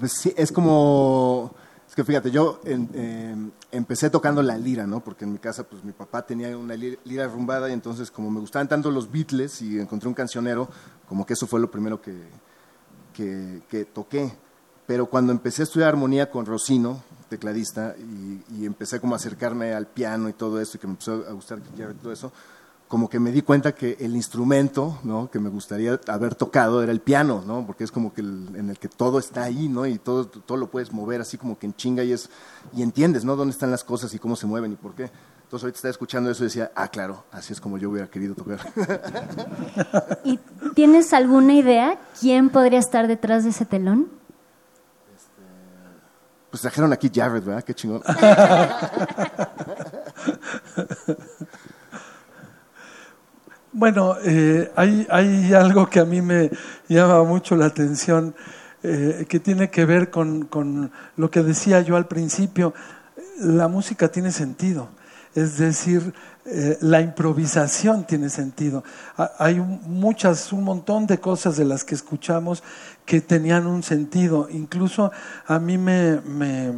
Pues 0.00 0.12
sí, 0.12 0.32
es 0.38 0.50
como, 0.50 1.54
es 1.86 1.94
que 1.94 2.04
fíjate, 2.04 2.30
yo 2.30 2.62
em, 2.64 3.50
empecé 3.70 4.08
tocando 4.08 4.42
la 4.42 4.56
lira, 4.56 4.86
¿no? 4.86 5.00
Porque 5.00 5.26
en 5.26 5.32
mi 5.32 5.38
casa, 5.38 5.64
pues 5.64 5.84
mi 5.84 5.92
papá 5.92 6.24
tenía 6.24 6.56
una 6.56 6.74
lira 6.74 7.28
rumbada 7.28 7.68
y 7.68 7.74
entonces 7.74 8.10
como 8.10 8.30
me 8.30 8.40
gustaban 8.40 8.66
tanto 8.66 8.90
los 8.90 9.12
Beatles 9.12 9.60
y 9.60 9.78
encontré 9.78 10.08
un 10.08 10.14
cancionero, 10.14 10.70
como 11.06 11.26
que 11.26 11.34
eso 11.34 11.46
fue 11.46 11.60
lo 11.60 11.70
primero 11.70 12.00
que, 12.00 12.16
que, 13.12 13.84
toqué. 13.92 14.32
Pero 14.86 15.04
cuando 15.04 15.32
empecé 15.32 15.60
a 15.60 15.64
estudiar 15.64 15.90
armonía 15.90 16.30
con 16.30 16.46
Rosino, 16.46 17.02
tecladista, 17.36 17.94
y, 17.98 18.64
empecé 18.64 19.00
como 19.00 19.14
a 19.14 19.16
acercarme 19.16 19.74
al 19.74 19.86
piano 19.86 20.28
y 20.28 20.32
todo 20.32 20.60
eso, 20.60 20.76
y 20.76 20.80
que 20.80 20.86
me 20.86 20.92
empezó 20.92 21.24
a 21.28 21.32
gustar 21.32 21.58
y 21.58 21.94
todo 21.94 22.12
eso, 22.12 22.32
como 22.88 23.08
que 23.08 23.18
me 23.18 23.32
di 23.32 23.42
cuenta 23.42 23.74
que 23.74 23.96
el 23.98 24.14
instrumento 24.14 25.00
¿no? 25.02 25.30
que 25.30 25.40
me 25.40 25.48
gustaría 25.48 25.98
haber 26.06 26.34
tocado 26.34 26.82
era 26.82 26.92
el 26.92 27.00
piano, 27.00 27.42
¿no? 27.46 27.66
porque 27.66 27.82
es 27.82 27.90
como 27.90 28.12
que 28.12 28.20
en 28.20 28.70
el 28.70 28.78
que 28.78 28.88
todo 28.88 29.18
está 29.18 29.42
ahí, 29.42 29.68
¿no? 29.68 29.86
y 29.86 29.98
todo, 29.98 30.26
todo 30.26 30.56
lo 30.58 30.70
puedes 30.70 30.92
mover 30.92 31.20
así 31.20 31.36
como 31.36 31.58
que 31.58 31.66
en 31.66 31.74
chinga 31.74 32.04
y, 32.04 32.12
es, 32.12 32.30
y 32.72 32.82
entiendes 32.82 33.24
¿no? 33.24 33.36
dónde 33.36 33.52
están 33.52 33.70
las 33.70 33.84
cosas 33.84 34.14
y 34.14 34.18
cómo 34.18 34.36
se 34.36 34.46
mueven 34.46 34.72
y 34.72 34.76
por 34.76 34.94
qué. 34.94 35.10
Entonces 35.44 35.64
ahorita 35.64 35.76
estaba 35.76 35.90
escuchando 35.90 36.30
eso 36.30 36.42
y 36.42 36.46
decía, 36.46 36.72
ah, 36.74 36.88
claro, 36.88 37.24
así 37.30 37.52
es 37.52 37.60
como 37.60 37.78
yo 37.78 37.90
hubiera 37.90 38.08
querido 38.08 38.34
tocar. 38.34 38.60
¿Y 40.24 40.38
tienes 40.74 41.12
alguna 41.12 41.54
idea 41.54 41.98
quién 42.20 42.48
podría 42.48 42.78
estar 42.78 43.06
detrás 43.08 43.44
de 43.44 43.50
ese 43.50 43.66
telón? 43.66 44.08
Pues 46.54 46.62
trajeron 46.62 46.92
aquí 46.92 47.10
Jared, 47.12 47.42
¿verdad? 47.42 47.64
Qué 47.64 47.74
chingón. 47.74 48.00
Bueno, 53.72 54.14
eh, 54.22 54.70
hay, 54.76 55.04
hay, 55.10 55.52
algo 55.52 55.90
que 55.90 55.98
a 55.98 56.04
mí 56.04 56.22
me 56.22 56.48
llama 56.86 57.24
mucho 57.24 57.56
la 57.56 57.66
atención, 57.66 58.36
eh, 58.84 59.26
que 59.28 59.40
tiene 59.40 59.68
que 59.68 59.84
ver 59.84 60.10
con, 60.10 60.44
con, 60.44 60.92
lo 61.16 61.28
que 61.28 61.42
decía 61.42 61.80
yo 61.80 61.96
al 61.96 62.06
principio. 62.06 62.72
La 63.40 63.66
música 63.66 64.06
tiene 64.12 64.30
sentido, 64.30 64.90
es 65.34 65.58
decir, 65.58 66.14
eh, 66.46 66.76
la 66.82 67.00
improvisación 67.00 68.04
tiene 68.04 68.28
sentido. 68.28 68.84
Hay 69.38 69.54
muchas, 69.56 70.52
un 70.52 70.64
montón 70.64 71.06
de 71.06 71.18
cosas 71.18 71.56
de 71.56 71.64
las 71.64 71.84
que 71.84 71.94
escuchamos 71.94 72.62
que 73.06 73.22
tenían 73.22 73.66
un 73.66 73.82
sentido. 73.82 74.48
Incluso 74.50 75.10
a 75.46 75.58
mí 75.58 75.78
me, 75.78 76.20
me, 76.20 76.72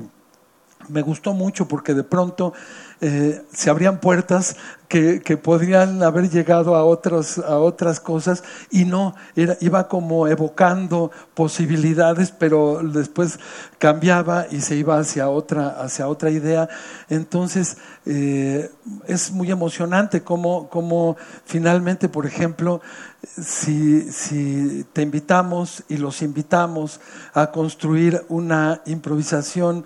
me 0.88 1.02
gustó 1.02 1.32
mucho 1.32 1.66
porque 1.66 1.94
de 1.94 2.04
pronto 2.04 2.52
eh, 3.00 3.42
se 3.52 3.68
abrían 3.68 4.00
puertas 4.00 4.56
que, 4.88 5.20
que, 5.20 5.36
podrían 5.36 6.02
haber 6.02 6.30
llegado 6.30 6.76
a, 6.76 6.84
otros, 6.84 7.38
a 7.38 7.58
otras 7.58 8.00
cosas 8.00 8.42
y 8.70 8.84
no, 8.86 9.14
era, 9.34 9.58
iba 9.60 9.88
como 9.88 10.28
evocando 10.28 11.10
posibilidades, 11.34 12.30
pero 12.30 12.80
después 12.82 13.38
cambiaba 13.78 14.46
y 14.50 14.60
se 14.62 14.76
iba 14.76 14.98
hacia 14.98 15.28
otra, 15.28 15.80
hacia 15.80 16.08
otra 16.08 16.30
idea. 16.30 16.68
Entonces, 17.10 17.76
eh, 18.06 18.70
es 19.06 19.30
muy 19.30 19.50
emocionante 19.50 20.22
como, 20.22 20.68
como 20.70 21.16
finalmente, 21.44 22.08
por 22.08 22.24
ejemplo, 22.24 22.80
si, 23.22 24.10
si 24.10 24.86
te 24.92 25.02
invitamos 25.02 25.82
y 25.88 25.96
los 25.96 26.22
invitamos 26.22 27.00
a 27.34 27.50
construir 27.50 28.24
una 28.28 28.80
improvisación, 28.86 29.84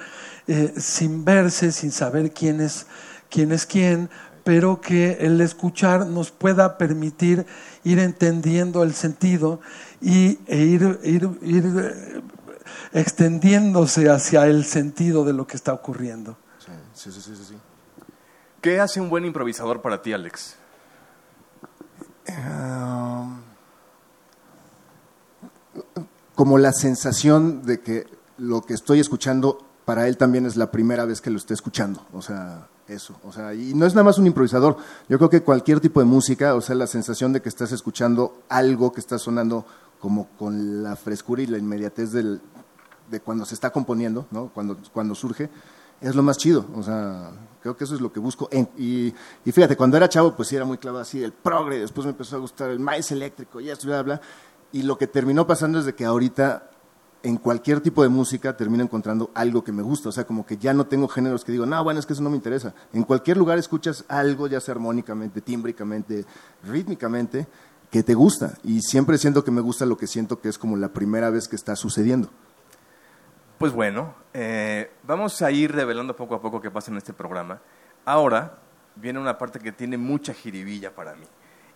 eh, 0.51 0.75
sin 0.79 1.25
verse, 1.25 1.71
sin 1.71 1.93
saber 1.93 2.33
quién 2.33 2.61
es 2.61 2.87
quién, 3.31 3.53
es 3.53 3.67
quién 3.67 4.11
pero 4.43 4.81
que 4.81 5.19
el 5.21 5.41
escuchar 5.41 6.07
nos 6.07 6.33
pueda 6.33 6.77
permitir 6.77 7.47
ir 7.85 8.01
entendiendo 8.01 8.83
el 8.83 8.95
sentido 8.95 9.61
y, 10.01 10.41
e 10.49 10.57
ir, 10.59 10.99
ir, 11.05 11.31
eh, 11.45 12.23
extendiéndose 12.93 14.11
hacia 14.11 14.47
el 14.47 14.65
sentido 14.65 15.25
de 15.25 15.35
lo 15.35 15.47
que 15.47 15.57
está 15.57 15.73
ocurriendo. 15.73 16.37
Sí, 16.95 17.13
sí, 17.13 17.21
sí, 17.21 17.37
sí. 17.37 17.55
¿Qué 18.61 18.81
hace 18.81 19.01
un 19.01 19.09
buen 19.09 19.25
improvisador 19.25 19.81
para 19.81 20.03
ti, 20.03 20.13
Alex? 20.13 20.57
Um, 22.29 23.41
como 26.35 26.59
la 26.59 26.73
sensación 26.73 27.63
de 27.63 27.81
que 27.81 28.07
lo 28.37 28.63
que 28.63 28.75
estoy 28.75 28.99
escuchando 28.99 29.70
para 29.91 30.07
él 30.07 30.17
también 30.17 30.47
es 30.47 30.55
la 30.55 30.71
primera 30.71 31.05
vez 31.05 31.21
que 31.21 31.31
lo 31.31 31.37
esté 31.37 31.53
escuchando. 31.53 32.07
O 32.13 32.23
sea, 32.23 32.69
eso. 32.87 33.17
O 33.25 33.33
sea, 33.33 33.55
y 33.55 33.75
no 33.75 33.87
es 33.87 33.93
nada 33.93 34.05
más 34.05 34.19
un 34.19 34.27
improvisador. 34.29 34.77
Yo 35.09 35.19
creo 35.19 35.29
que 35.29 35.43
cualquier 35.43 35.81
tipo 35.81 35.99
de 35.99 36.07
música, 36.07 36.55
o 36.55 36.61
sea, 36.61 36.77
la 36.77 36.87
sensación 36.87 37.33
de 37.33 37.43
que 37.43 37.49
estás 37.49 37.73
escuchando 37.73 38.41
algo 38.49 38.93
que 38.93 39.01
está 39.01 39.19
sonando 39.19 39.67
como 39.99 40.29
con 40.39 40.85
la 40.85 40.95
frescura 40.95 41.43
y 41.43 41.47
la 41.47 41.59
inmediatez 41.59 42.13
del, 42.13 42.41
de 43.11 43.19
cuando 43.19 43.45
se 43.45 43.55
está 43.55 43.71
componiendo, 43.71 44.29
¿no? 44.31 44.51
Cuando, 44.55 44.79
cuando 44.93 45.17
surge, 45.17 45.51
es 46.01 46.15
lo 46.15 46.23
más 46.23 46.39
chido. 46.39 46.67
O 46.77 46.85
sea, 46.85 47.33
creo 47.61 47.77
que 47.77 47.83
eso 47.83 47.97
es 47.97 48.01
lo 48.01 48.13
que 48.13 48.21
busco. 48.21 48.49
y, 48.79 49.13
y, 49.45 49.51
fíjate, 49.51 49.77
cuando 49.77 49.97
era 49.97 50.09
chavo, 50.09 50.37
pues 50.37 50.47
sí 50.51 50.55
era 50.55 50.65
muy 50.65 50.79
clavado 50.79 51.03
así, 51.03 51.21
el 51.21 51.33
progre, 51.33 51.81
después 51.81 52.05
me 52.05 52.13
empezó 52.13 52.37
a 52.37 52.39
gustar 52.39 52.71
el 52.71 52.79
maíz 52.79 53.11
eléctrico, 53.11 53.61
y 53.61 53.71
esto, 53.71 53.89
bla, 53.89 54.03
bla. 54.05 54.21
Y 54.71 54.85
lo 54.85 54.97
que 54.97 55.09
terminó 55.09 55.49
pasando 55.49 55.81
es 55.81 55.85
de 55.85 55.97
que 55.97 56.05
ahorita 56.05 56.70
en 57.23 57.37
cualquier 57.37 57.81
tipo 57.81 58.03
de 58.03 58.09
música 58.09 58.57
termino 58.57 58.83
encontrando 58.83 59.31
algo 59.35 59.63
que 59.63 59.73
me 59.73 59.83
gusta. 59.83 60.09
O 60.09 60.13
sea, 60.13 60.25
como 60.25 60.47
que 60.47 60.57
ya 60.57 60.73
no 60.73 60.87
tengo 60.87 61.09
géneros 61.09 61.45
que 61.45 61.53
digo, 61.53 61.67
no, 61.67 61.83
bueno, 61.85 62.01
es 62.01 62.07
que 62.07 62.15
eso 62.15 62.23
no 62.23 62.31
me 62.31 62.37
interesa. 62.37 62.75
En 62.93 63.05
cualquier 63.05 63.37
lugar 63.37 63.59
escuchas 63.59 64.05
algo, 64.09 64.47
ya 64.47 64.61
sea 64.61 64.75
armónicamente, 64.75 65.41
tímbricamente, 65.41 66.25
rítmicamente, 66.65 67.47
que 67.91 68.03
te 68.03 68.15
gusta. 68.15 68.55
Y 68.65 68.81
siempre 68.81 69.19
siento 69.19 69.45
que 69.45 69.51
me 69.51 69.61
gusta 69.61 69.87
lo 69.87 69.97
que 69.97 70.07
siento 70.07 70.41
que 70.41 70.49
es 70.49 70.59
como 70.59 70.77
la 70.77 70.89
primera 70.89 71.31
vez 71.31 71.49
que 71.49 71.57
está 71.57 71.77
sucediendo. 71.77 72.31
Pues 73.59 73.73
bueno, 73.73 74.15
eh, 74.33 74.91
vamos 75.03 75.43
a 75.43 75.51
ir 75.51 75.73
revelando 75.73 76.17
poco 76.17 76.35
a 76.35 76.41
poco 76.41 76.61
qué 76.61 76.71
pasa 76.71 76.91
en 76.91 76.97
este 76.97 77.13
programa. 77.13 77.61
Ahora 78.07 78.59
viene 78.97 79.19
una 79.19 79.37
parte 79.37 79.59
que 79.59 79.73
tiene 79.73 79.99
mucha 79.99 80.33
jiribilla 80.33 80.95
para 80.95 81.15
mí. 81.15 81.27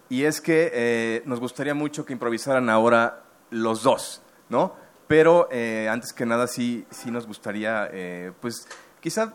Y 0.09 0.25
es 0.25 0.41
que 0.41 0.71
eh, 0.73 1.23
nos 1.27 1.41
gustaría 1.41 1.75
mucho 1.75 2.05
que 2.05 2.13
improvisaran 2.13 2.71
ahora 2.71 3.25
los 3.51 3.83
dos, 3.83 4.23
¿no? 4.49 4.84
Pero 5.17 5.47
eh, 5.53 5.89
antes 5.89 6.13
que 6.13 6.27
nada 6.27 6.49
sí, 6.49 6.85
sí 6.91 7.09
nos 7.13 7.25
gustaría, 7.25 7.89
eh, 7.93 8.33
pues 8.41 8.67
quizá 8.99 9.35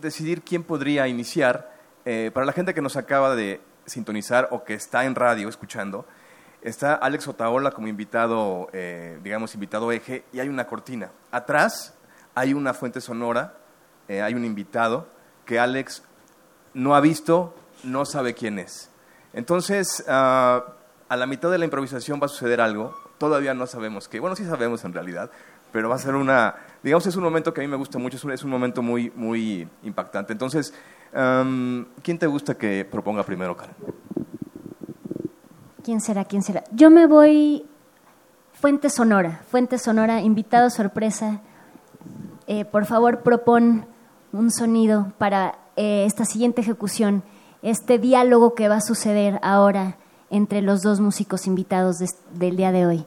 decidir 0.00 0.42
quién 0.42 0.62
podría 0.62 1.08
iniciar. 1.08 1.74
Eh, 2.04 2.30
para 2.32 2.46
la 2.46 2.52
gente 2.52 2.72
que 2.72 2.80
nos 2.80 2.96
acaba 2.96 3.34
de 3.34 3.60
sintonizar 3.84 4.46
o 4.52 4.62
que 4.62 4.74
está 4.74 5.06
en 5.06 5.16
radio 5.16 5.48
escuchando, 5.48 6.06
está 6.62 6.94
Alex 6.94 7.26
Otaola 7.26 7.72
como 7.72 7.88
invitado, 7.88 8.68
digamos, 9.20 9.54
invitado 9.54 9.90
eje, 9.90 10.24
y 10.32 10.38
hay 10.38 10.48
una 10.48 10.68
cortina. 10.68 11.10
Atrás 11.32 11.96
hay 12.36 12.54
una 12.54 12.72
fuente 12.72 13.00
sonora, 13.00 13.54
hay 14.08 14.34
un 14.34 14.44
invitado 14.44 15.08
que 15.44 15.58
Alex 15.58 16.04
no 16.74 16.94
ha 16.94 17.00
visto, 17.00 17.56
no 17.82 18.04
sabe 18.04 18.34
quién 18.34 18.60
es. 18.60 18.88
Entonces, 19.32 20.04
ah, 20.06 20.74
a 21.08 21.16
la 21.16 21.26
mitad 21.26 21.50
de 21.50 21.58
la 21.58 21.64
improvisación 21.64 22.20
va 22.22 22.26
a 22.26 22.28
suceder 22.28 22.60
algo, 22.60 23.07
todavía 23.18 23.54
no 23.54 23.66
sabemos 23.66 24.08
qué. 24.08 24.20
Bueno, 24.20 24.36
sí 24.36 24.44
sabemos 24.44 24.84
en 24.84 24.92
realidad, 24.92 25.30
pero 25.72 25.88
va 25.88 25.96
a 25.96 25.98
ser 25.98 26.14
una, 26.14 26.54
digamos, 26.82 27.06
es 27.06 27.16
un 27.16 27.24
momento 27.24 27.52
que 27.52 27.60
a 27.60 27.64
mí 27.64 27.68
me 27.68 27.76
gusta 27.76 27.98
mucho, 27.98 28.16
es 28.32 28.44
un, 28.44 28.50
momento 28.50 28.82
muy, 28.82 29.12
muy 29.14 29.68
impactante. 29.82 30.32
Entonces, 30.32 30.72
¿quién 31.12 32.18
te 32.18 32.26
gusta 32.26 32.56
que 32.56 32.84
proponga 32.84 33.22
primero, 33.24 33.56
Karen? 33.56 33.74
¿Quién 35.84 36.00
será? 36.00 36.24
¿Quién 36.24 36.42
será? 36.42 36.64
Yo 36.72 36.90
me 36.90 37.06
voy 37.06 37.66
Fuente 38.52 38.90
Sonora, 38.90 39.42
Fuente 39.50 39.78
Sonora, 39.78 40.20
invitado 40.20 40.70
sorpresa. 40.70 41.40
Eh, 42.46 42.64
por 42.64 42.86
favor, 42.86 43.22
propon 43.22 43.86
un 44.32 44.50
sonido 44.50 45.12
para 45.18 45.58
eh, 45.76 46.04
esta 46.06 46.24
siguiente 46.24 46.60
ejecución, 46.60 47.22
este 47.62 47.98
diálogo 47.98 48.54
que 48.54 48.68
va 48.68 48.76
a 48.76 48.80
suceder 48.80 49.38
ahora 49.42 49.96
entre 50.30 50.62
los 50.62 50.82
dos 50.82 51.00
músicos 51.00 51.46
invitados 51.46 51.98
del 52.34 52.56
día 52.56 52.72
de 52.72 52.86
hoy. 52.86 53.04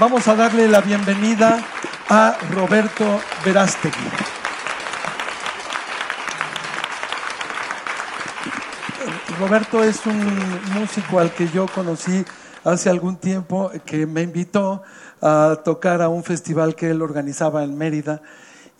Vamos 0.00 0.26
a 0.28 0.34
darle 0.34 0.66
la 0.66 0.80
bienvenida 0.80 1.62
a 2.08 2.34
Roberto 2.54 3.20
Verástegui. 3.44 4.08
Roberto 9.38 9.84
es 9.84 10.06
un 10.06 10.18
músico 10.72 11.20
al 11.20 11.34
que 11.34 11.48
yo 11.48 11.66
conocí 11.66 12.24
hace 12.64 12.88
algún 12.88 13.16
tiempo 13.16 13.70
que 13.84 14.06
me 14.06 14.22
invitó 14.22 14.82
a 15.20 15.58
tocar 15.66 16.00
a 16.00 16.08
un 16.08 16.24
festival 16.24 16.74
que 16.74 16.88
él 16.88 17.02
organizaba 17.02 17.62
en 17.62 17.76
Mérida. 17.76 18.22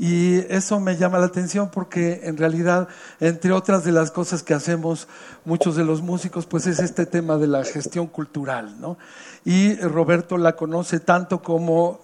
Y 0.02 0.38
eso 0.48 0.80
me 0.80 0.96
llama 0.96 1.18
la 1.18 1.26
atención 1.26 1.70
porque 1.70 2.22
en 2.24 2.38
realidad, 2.38 2.88
entre 3.20 3.52
otras 3.52 3.84
de 3.84 3.92
las 3.92 4.10
cosas 4.10 4.42
que 4.42 4.54
hacemos 4.54 5.08
muchos 5.44 5.76
de 5.76 5.84
los 5.84 6.00
músicos, 6.00 6.46
pues 6.46 6.66
es 6.66 6.78
este 6.78 7.04
tema 7.04 7.36
de 7.36 7.46
la 7.46 7.62
gestión 7.64 8.06
cultural, 8.06 8.80
¿no? 8.80 8.96
Y 9.44 9.74
Roberto 9.74 10.38
la 10.38 10.56
conoce 10.56 11.00
tanto 11.00 11.42
como 11.42 12.00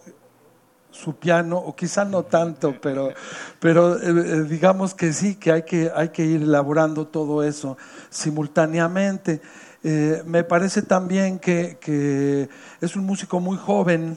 su 0.91 1.17
piano, 1.17 1.57
o 1.57 1.75
quizá 1.75 2.05
no 2.05 2.25
tanto, 2.25 2.75
pero, 2.83 3.15
pero 3.61 3.97
eh, 3.97 4.03
eh, 4.09 4.43
digamos 4.43 4.93
que 4.95 5.15
sí, 5.15 5.37
que 5.37 5.53
hay, 5.53 5.63
que 5.63 5.91
hay 5.95 6.11
que 6.11 6.23
ir 6.23 6.43
elaborando 6.43 7.07
todo 7.07 7.43
eso 7.43 7.79
simultáneamente. 8.11 9.41
Eh, 9.83 10.23
me 10.27 10.45
parece 10.45 10.83
también 10.83 11.39
que, 11.39 11.79
que, 11.81 12.51
es 12.83 12.95
un 12.95 13.07
músico 13.07 13.41
muy 13.41 13.57
joven, 13.57 14.17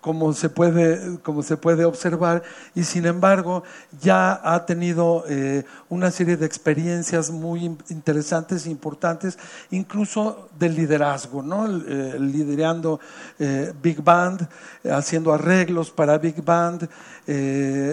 como 0.00 0.32
se 0.32 0.48
puede, 0.48 1.18
como 1.20 1.42
se 1.42 1.56
puede 1.56 1.84
observar, 1.84 2.42
y 2.74 2.84
sin 2.84 3.06
embargo 3.06 3.64
ya 4.00 4.40
ha 4.44 4.64
tenido 4.64 5.24
eh, 5.28 5.64
una 5.88 6.10
serie 6.10 6.36
de 6.36 6.46
experiencias 6.46 7.30
muy 7.30 7.76
interesantes 7.90 8.66
e 8.66 8.70
importantes, 8.70 9.38
incluso 9.70 10.48
del 10.58 10.76
liderazgo, 10.76 11.42
¿no? 11.42 11.66
Eh, 11.66 12.16
liderando 12.20 13.00
eh, 13.38 13.72
Big 13.82 14.02
Band, 14.02 14.48
haciendo 14.90 15.32
arreglos 15.32 15.90
para 15.90 16.18
Big 16.18 16.42
Band, 16.42 16.88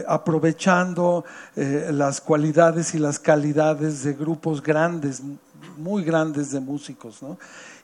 aprovechando 0.07 1.25
las 1.55 2.21
cualidades 2.21 2.95
y 2.95 2.99
las 2.99 3.19
calidades 3.19 4.03
de 4.03 4.13
grupos 4.13 4.63
grandes, 4.63 5.21
muy 5.77 6.03
grandes 6.05 6.51
de 6.51 6.61
músicos, 6.61 7.21
¿no? 7.21 7.37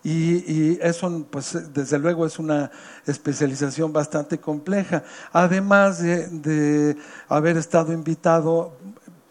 Y, 0.04 0.80
eso, 0.82 1.28
pues, 1.30 1.74
desde 1.74 2.00
luego 2.00 2.26
es 2.26 2.40
una 2.40 2.72
especialización 3.06 3.94
bastante 3.94 4.40
compleja. 4.40 5.04
Además 5.32 6.02
de, 6.02 6.98
haber 7.28 7.58
estado 7.58 7.94
invitado 7.94 8.74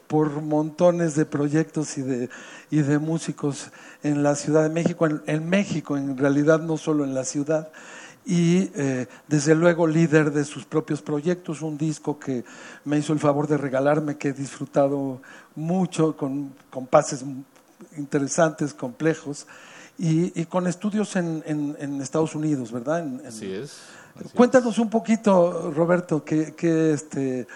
por 0.07 0.41
montones 0.43 1.17
de 1.17 1.25
proyectos 1.25 1.99
y 1.99 2.03
de, 2.03 2.31
y 2.71 2.83
de 2.83 2.99
músicos 2.99 3.71
en 4.03 4.23
la 4.23 4.35
Ciudad 4.37 4.63
de 4.63 4.69
México, 4.69 5.07
en, 5.07 5.49
México 5.49 5.97
en 5.97 6.17
realidad, 6.17 6.61
no 6.61 6.77
solo 6.77 7.05
en 7.05 7.15
la 7.15 7.25
ciudad, 7.25 7.71
y 8.25 8.71
eh, 8.75 9.07
desde 9.29 9.55
luego 9.55 9.87
líder 9.87 10.31
de 10.33 10.45
sus 10.45 10.65
propios 10.65 11.03
proyectos, 11.03 11.63
un 11.63 11.79
disco 11.79 12.19
que 12.19 12.45
me 12.85 12.99
hizo 12.99 13.13
el 13.13 13.19
favor 13.19 13.49
de 13.49 13.57
regalarme, 13.57 14.19
que 14.19 14.29
he 14.29 14.33
disfrutado 14.33 15.21
mucho, 15.57 16.17
con, 16.17 16.55
con 16.71 16.87
pases 16.87 17.25
interesantes, 17.97 18.75
complejos 18.75 19.47
y, 20.03 20.47
con 20.47 20.67
estudios 20.67 21.15
en, 21.17 21.45
en, 21.47 22.01
Estados 22.01 22.35
Unidos, 22.35 22.73
¿verdad? 22.73 23.07
así 23.29 23.53
es. 23.53 23.81
Cuéntanos 24.35 24.79
un 24.79 24.89
poquito, 24.89 25.71
Roberto, 25.75 26.25
que, 26.25 26.55
que 26.55 26.93
este, 26.93 27.47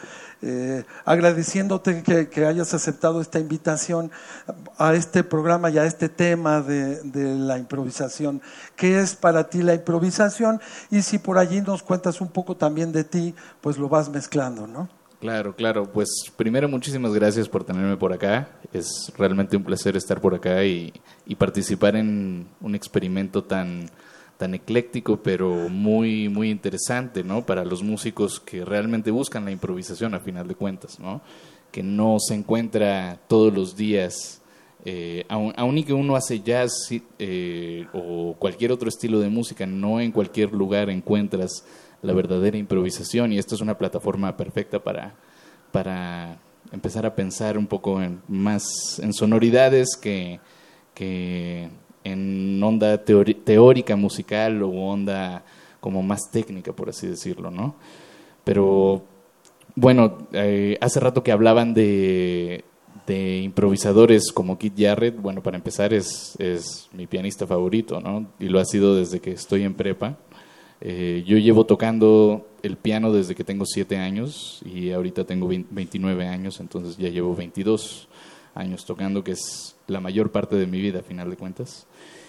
eh, 0.42 0.84
agradeciéndote 1.04 2.02
que, 2.02 2.28
que, 2.28 2.44
hayas 2.44 2.74
aceptado 2.74 3.20
esta 3.20 3.38
invitación 3.38 4.10
a 4.78 4.94
este 4.94 5.24
programa 5.24 5.70
y 5.70 5.78
a 5.78 5.86
este 5.86 6.10
tema 6.10 6.60
de, 6.60 7.02
de, 7.02 7.34
la 7.34 7.58
improvisación. 7.58 8.42
¿Qué 8.76 9.00
es 9.00 9.16
para 9.16 9.48
ti 9.48 9.62
la 9.62 9.74
improvisación? 9.74 10.60
Y 10.90 11.00
si 11.02 11.18
por 11.18 11.38
allí 11.38 11.62
nos 11.62 11.82
cuentas 11.82 12.20
un 12.20 12.28
poco 12.28 12.56
también 12.56 12.92
de 12.92 13.04
ti, 13.04 13.34
pues 13.62 13.78
lo 13.78 13.88
vas 13.88 14.10
mezclando, 14.10 14.66
¿no? 14.66 14.88
Claro, 15.20 15.54
claro. 15.56 15.90
Pues 15.90 16.08
primero 16.36 16.68
muchísimas 16.68 17.14
gracias 17.14 17.48
por 17.48 17.64
tenerme 17.64 17.96
por 17.96 18.12
acá. 18.12 18.48
Es 18.72 19.12
realmente 19.16 19.56
un 19.56 19.64
placer 19.64 19.96
estar 19.96 20.20
por 20.20 20.34
acá 20.34 20.64
y, 20.64 20.92
participar 21.38 21.96
en 21.96 22.46
un 22.60 22.74
experimento 22.74 23.42
tan, 23.44 23.90
tan 24.36 24.54
ecléctico, 24.54 25.22
pero 25.22 25.68
muy, 25.68 26.28
muy 26.28 26.50
interesante, 26.50 27.24
¿no? 27.24 27.46
Para 27.46 27.64
los 27.64 27.82
músicos 27.82 28.40
que 28.40 28.64
realmente 28.64 29.10
buscan 29.10 29.44
la 29.44 29.50
improvisación 29.50 30.14
a 30.14 30.20
final 30.20 30.46
de 30.46 30.54
cuentas, 30.54 31.00
¿no? 31.00 31.22
Que 31.70 31.82
no 31.82 32.18
se 32.20 32.34
encuentra 32.34 33.18
todos 33.26 33.52
los 33.52 33.76
días, 33.76 34.42
eh, 34.84 35.24
aun, 35.28 35.78
y 35.78 35.84
que 35.84 35.94
uno 35.94 36.14
hace 36.14 36.40
jazz 36.40 36.90
eh, 37.18 37.86
o 37.94 38.36
cualquier 38.38 38.70
otro 38.70 38.88
estilo 38.88 39.18
de 39.20 39.30
música, 39.30 39.64
no 39.64 40.00
en 40.00 40.12
cualquier 40.12 40.52
lugar 40.52 40.90
encuentras 40.90 41.64
la 42.04 42.12
verdadera 42.12 42.56
improvisación 42.56 43.32
y 43.32 43.38
esto 43.38 43.54
es 43.54 43.60
una 43.60 43.78
plataforma 43.78 44.36
perfecta 44.36 44.78
para, 44.78 45.14
para 45.72 46.38
empezar 46.70 47.06
a 47.06 47.14
pensar 47.14 47.56
un 47.56 47.66
poco 47.66 48.00
en, 48.02 48.20
más 48.28 48.98
en 49.02 49.12
sonoridades 49.12 49.96
que, 49.96 50.38
que 50.94 51.68
en 52.04 52.62
onda 52.62 52.98
teórica 52.98 53.96
musical 53.96 54.62
o 54.62 54.68
onda 54.68 55.44
como 55.80 56.02
más 56.02 56.30
técnica, 56.30 56.72
por 56.72 56.90
así 56.90 57.06
decirlo, 57.06 57.50
¿no? 57.50 57.76
Pero 58.44 59.02
bueno, 59.74 60.28
eh, 60.32 60.78
hace 60.80 61.00
rato 61.00 61.22
que 61.22 61.32
hablaban 61.32 61.74
de, 61.74 62.64
de 63.06 63.38
improvisadores 63.38 64.30
como 64.32 64.58
Kit 64.58 64.74
Jarrett, 64.78 65.20
bueno, 65.20 65.42
para 65.42 65.56
empezar 65.56 65.92
es, 65.92 66.36
es 66.38 66.88
mi 66.92 67.06
pianista 67.06 67.46
favorito, 67.46 68.00
¿no? 68.00 68.28
Y 68.38 68.48
lo 68.48 68.60
ha 68.60 68.64
sido 68.64 68.94
desde 68.94 69.20
que 69.20 69.32
estoy 69.32 69.62
en 69.62 69.74
prepa. 69.74 70.18
Eh, 70.86 71.24
yo 71.26 71.38
llevo 71.38 71.64
tocando 71.64 72.46
el 72.62 72.76
piano 72.76 73.10
desde 73.10 73.34
que 73.34 73.42
tengo 73.42 73.64
7 73.64 73.96
años 73.96 74.60
y 74.66 74.90
ahorita 74.90 75.24
tengo 75.24 75.48
29 75.48 76.28
años, 76.28 76.60
entonces 76.60 76.98
ya 76.98 77.08
llevo 77.08 77.34
22 77.34 78.06
años 78.54 78.84
tocando, 78.84 79.24
que 79.24 79.32
es 79.32 79.76
la 79.86 80.00
mayor 80.00 80.30
parte 80.30 80.56
de 80.56 80.66
mi 80.66 80.82
vida 80.82 80.98
a 80.98 81.02
final 81.02 81.30
de 81.30 81.36
cuentas. 81.38 81.86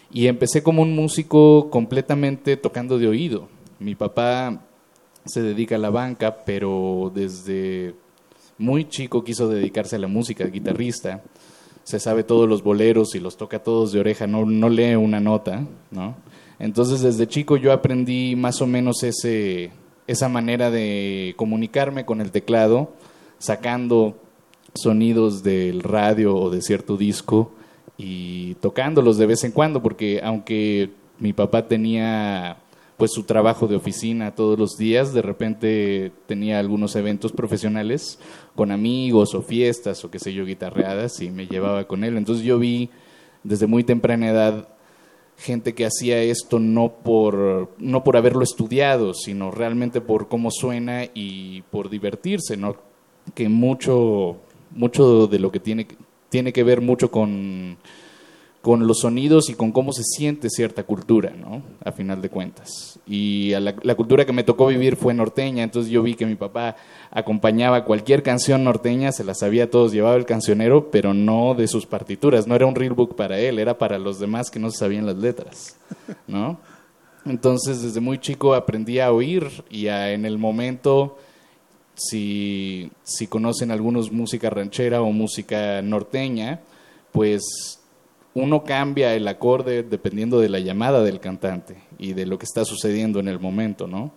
Y 0.09 0.27
empecé 0.27 0.63
como 0.63 0.83
un 0.83 0.95
músico 0.95 1.69
completamente 1.69 2.55
tocando 2.55 2.97
de 2.97 3.09
oído. 3.09 3.49
Mi 3.79 3.93
papá 3.93 4.61
se 5.25 5.41
dedica 5.41 5.75
a 5.75 5.79
la 5.79 5.89
banca, 5.89 6.45
pero 6.45 7.11
desde 7.13 7.93
muy 8.57 8.87
chico 8.87 9.25
quiso 9.25 9.49
dedicarse 9.49 9.97
a 9.97 9.99
la 9.99 10.07
música, 10.07 10.45
guitarrista. 10.45 11.23
Se 11.83 11.99
sabe 11.99 12.23
todos 12.23 12.47
los 12.47 12.63
boleros 12.63 13.15
y 13.15 13.19
los 13.19 13.35
toca 13.35 13.61
todos 13.61 13.91
de 13.91 13.99
oreja, 13.99 14.27
no, 14.27 14.45
no 14.45 14.69
lee 14.69 14.95
una 14.95 15.19
nota, 15.19 15.67
¿no? 15.91 16.15
Entonces 16.59 17.01
desde 17.01 17.27
chico 17.27 17.57
yo 17.57 17.71
aprendí 17.71 18.35
más 18.35 18.61
o 18.61 18.67
menos 18.67 19.03
ese, 19.03 19.71
esa 20.07 20.29
manera 20.29 20.71
de 20.71 21.33
comunicarme 21.37 22.05
con 22.05 22.21
el 22.21 22.31
teclado, 22.31 22.93
sacando 23.37 24.17
sonidos 24.73 25.43
del 25.43 25.81
radio 25.81 26.35
o 26.35 26.49
de 26.49 26.61
cierto 26.61 26.97
disco 26.97 27.51
y 27.97 28.55
tocándolos 28.55 29.17
de 29.17 29.25
vez 29.25 29.43
en 29.43 29.51
cuando, 29.51 29.81
porque 29.81 30.21
aunque 30.23 30.91
mi 31.19 31.33
papá 31.33 31.67
tenía 31.67 32.57
pues 32.97 33.11
su 33.11 33.23
trabajo 33.23 33.67
de 33.67 33.75
oficina 33.75 34.35
todos 34.35 34.57
los 34.57 34.77
días, 34.77 35.13
de 35.13 35.21
repente 35.21 36.11
tenía 36.27 36.59
algunos 36.59 36.95
eventos 36.95 37.33
profesionales 37.33 38.19
con 38.55 38.71
amigos 38.71 39.35
o 39.35 39.41
fiestas 39.41 40.03
o 40.05 40.11
qué 40.11 40.19
sé 40.19 40.33
yo, 40.33 40.45
guitarreadas 40.45 41.19
y 41.21 41.29
me 41.29 41.47
llevaba 41.47 41.85
con 41.87 42.03
él. 42.05 42.15
Entonces 42.15 42.45
yo 42.45 42.57
vi 42.57 42.89
desde 43.43 43.67
muy 43.67 43.83
temprana 43.83 44.29
edad 44.29 44.69
gente 45.37 45.73
que 45.73 45.85
hacía 45.85 46.21
esto 46.21 46.59
no 46.59 46.89
por, 47.03 47.73
no 47.77 48.03
por 48.03 48.17
haberlo 48.17 48.43
estudiado, 48.43 49.13
sino 49.13 49.51
realmente 49.51 50.01
por 50.01 50.27
cómo 50.27 50.49
suena 50.51 51.05
y 51.13 51.61
por 51.63 51.89
divertirse, 51.89 52.57
¿no? 52.57 52.77
Que 53.33 53.49
mucho, 53.49 54.37
mucho 54.71 55.27
de 55.27 55.39
lo 55.39 55.51
que 55.51 55.59
tiene, 55.59 55.87
tiene 56.29 56.53
que 56.53 56.63
ver 56.63 56.81
mucho 56.81 57.11
con 57.11 57.77
con 58.65 58.87
los 58.87 59.01
sonidos 59.01 59.51
y 59.51 59.53
con 59.53 59.71
cómo 59.71 59.93
se 59.93 60.01
siente 60.03 60.49
cierta 60.49 60.81
cultura, 60.81 61.29
¿no? 61.39 61.61
A 61.83 61.91
final 61.91 62.19
de 62.23 62.29
cuentas. 62.31 62.97
Y 63.05 63.51
la, 63.51 63.95
cultura 63.95 64.25
que 64.25 64.33
me 64.33 64.43
tocó 64.43 64.65
vivir 64.65 64.95
fue 64.95 65.13
norteña, 65.13 65.61
entonces 65.61 65.91
yo 65.91 66.01
vi 66.01 66.15
que 66.15 66.25
mi 66.25 66.33
papá 66.33 66.75
acompañaba 67.11 67.85
cualquier 67.85 68.23
canción 68.23 68.63
norteña, 68.63 69.11
se 69.11 69.23
la 69.23 69.35
sabía 69.35 69.69
todos, 69.69 69.91
llevaba 69.91 70.15
el 70.15 70.25
cancionero, 70.25 70.89
pero 70.89 71.13
no 71.13 71.53
de 71.53 71.67
sus 71.67 71.85
partituras, 71.85 72.47
no 72.47 72.55
era 72.55 72.65
un 72.65 72.73
real 72.73 72.93
book 72.93 73.15
para 73.15 73.37
él, 73.37 73.59
era 73.59 73.77
para 73.77 73.99
los 73.99 74.19
demás 74.19 74.49
que 74.49 74.57
no 74.57 74.71
sabían 74.71 75.05
las 75.05 75.17
letras, 75.17 75.77
¿no? 76.25 76.57
Entonces 77.23 77.83
desde 77.83 77.99
muy 77.99 78.17
chico 78.17 78.55
aprendí 78.55 78.99
a 78.99 79.11
oír 79.11 79.47
y 79.69 79.89
en 79.89 80.25
el 80.25 80.39
momento, 80.39 81.19
si, 81.93 82.89
si 83.03 83.27
conocen 83.27 83.69
algunos 83.69 84.11
música 84.11 84.49
ranchera 84.49 85.03
o 85.03 85.11
música 85.11 85.83
norteña, 85.83 86.61
pues 87.11 87.79
uno 88.35 88.63
cambia 88.63 89.15
el 89.15 89.27
acorde 89.27 89.81
dependiendo 89.81 90.39
de 90.39 90.49
la 90.49 90.59
llamada 90.59 91.01
del 91.01 91.19
cantante 91.19 91.77
y 91.97 92.13
de 92.13 92.25
lo 92.25 92.37
que 92.37 92.45
está 92.45 92.65
sucediendo 92.65 93.19
en 93.19 93.27
el 93.27 93.39
momento, 93.39 93.87
¿no? 93.87 94.11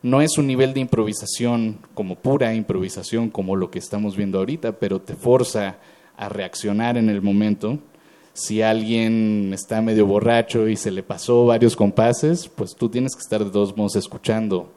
No 0.00 0.22
es 0.22 0.38
un 0.38 0.46
nivel 0.46 0.72
de 0.74 0.80
improvisación 0.80 1.78
como 1.92 2.14
pura 2.14 2.54
improvisación 2.54 3.30
como 3.30 3.56
lo 3.56 3.70
que 3.70 3.78
estamos 3.78 4.16
viendo 4.16 4.38
ahorita, 4.38 4.78
pero 4.78 5.00
te 5.00 5.14
forza 5.14 5.76
a 6.16 6.28
reaccionar 6.28 6.96
en 6.96 7.10
el 7.10 7.20
momento 7.20 7.78
si 8.32 8.62
alguien 8.62 9.52
está 9.54 9.80
medio 9.80 10.06
borracho 10.06 10.68
y 10.68 10.76
se 10.76 10.90
le 10.90 11.02
pasó 11.02 11.46
varios 11.46 11.74
compases, 11.74 12.48
pues 12.48 12.74
tú 12.74 12.88
tienes 12.88 13.14
que 13.14 13.20
estar 13.20 13.44
de 13.44 13.50
todos 13.50 13.76
modos 13.76 13.96
escuchando. 13.96 14.72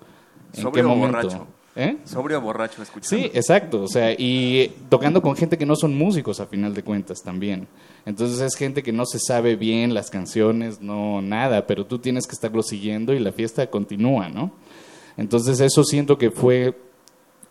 ¿En 0.55 0.61
Sobrio 0.61 0.73
qué 0.73 0.91
o 0.91 0.95
momento? 0.95 1.17
borracho. 1.17 1.47
¿Eh? 1.75 1.97
Sobrio 2.05 2.37
o 2.37 2.41
borracho 2.41 2.81
escuchando. 2.81 3.23
Sí, 3.23 3.31
exacto. 3.33 3.83
O 3.83 3.87
sea, 3.87 4.11
y 4.11 4.73
tocando 4.89 5.21
con 5.21 5.35
gente 5.35 5.57
que 5.57 5.65
no 5.65 5.75
son 5.75 5.95
músicos 5.95 6.39
a 6.39 6.47
final 6.47 6.73
de 6.73 6.83
cuentas 6.83 7.21
también. 7.21 7.67
Entonces 8.07 8.39
es 8.39 8.55
gente 8.55 8.83
que 8.83 8.93
no 8.93 9.05
se 9.05 9.19
sabe 9.19 9.57
bien 9.57 9.93
las 9.93 10.09
canciones, 10.09 10.79
no 10.79 11.21
nada, 11.21 11.67
pero 11.67 11.85
tú 11.85 11.99
tienes 11.99 12.25
que 12.25 12.31
estarlo 12.31 12.63
siguiendo 12.63 13.13
y 13.13 13.19
la 13.19 13.33
fiesta 13.33 13.67
continúa, 13.67 14.29
¿no? 14.29 14.53
Entonces 15.17 15.59
eso 15.59 15.83
siento 15.83 16.17
que 16.17 16.31
fue 16.31 16.73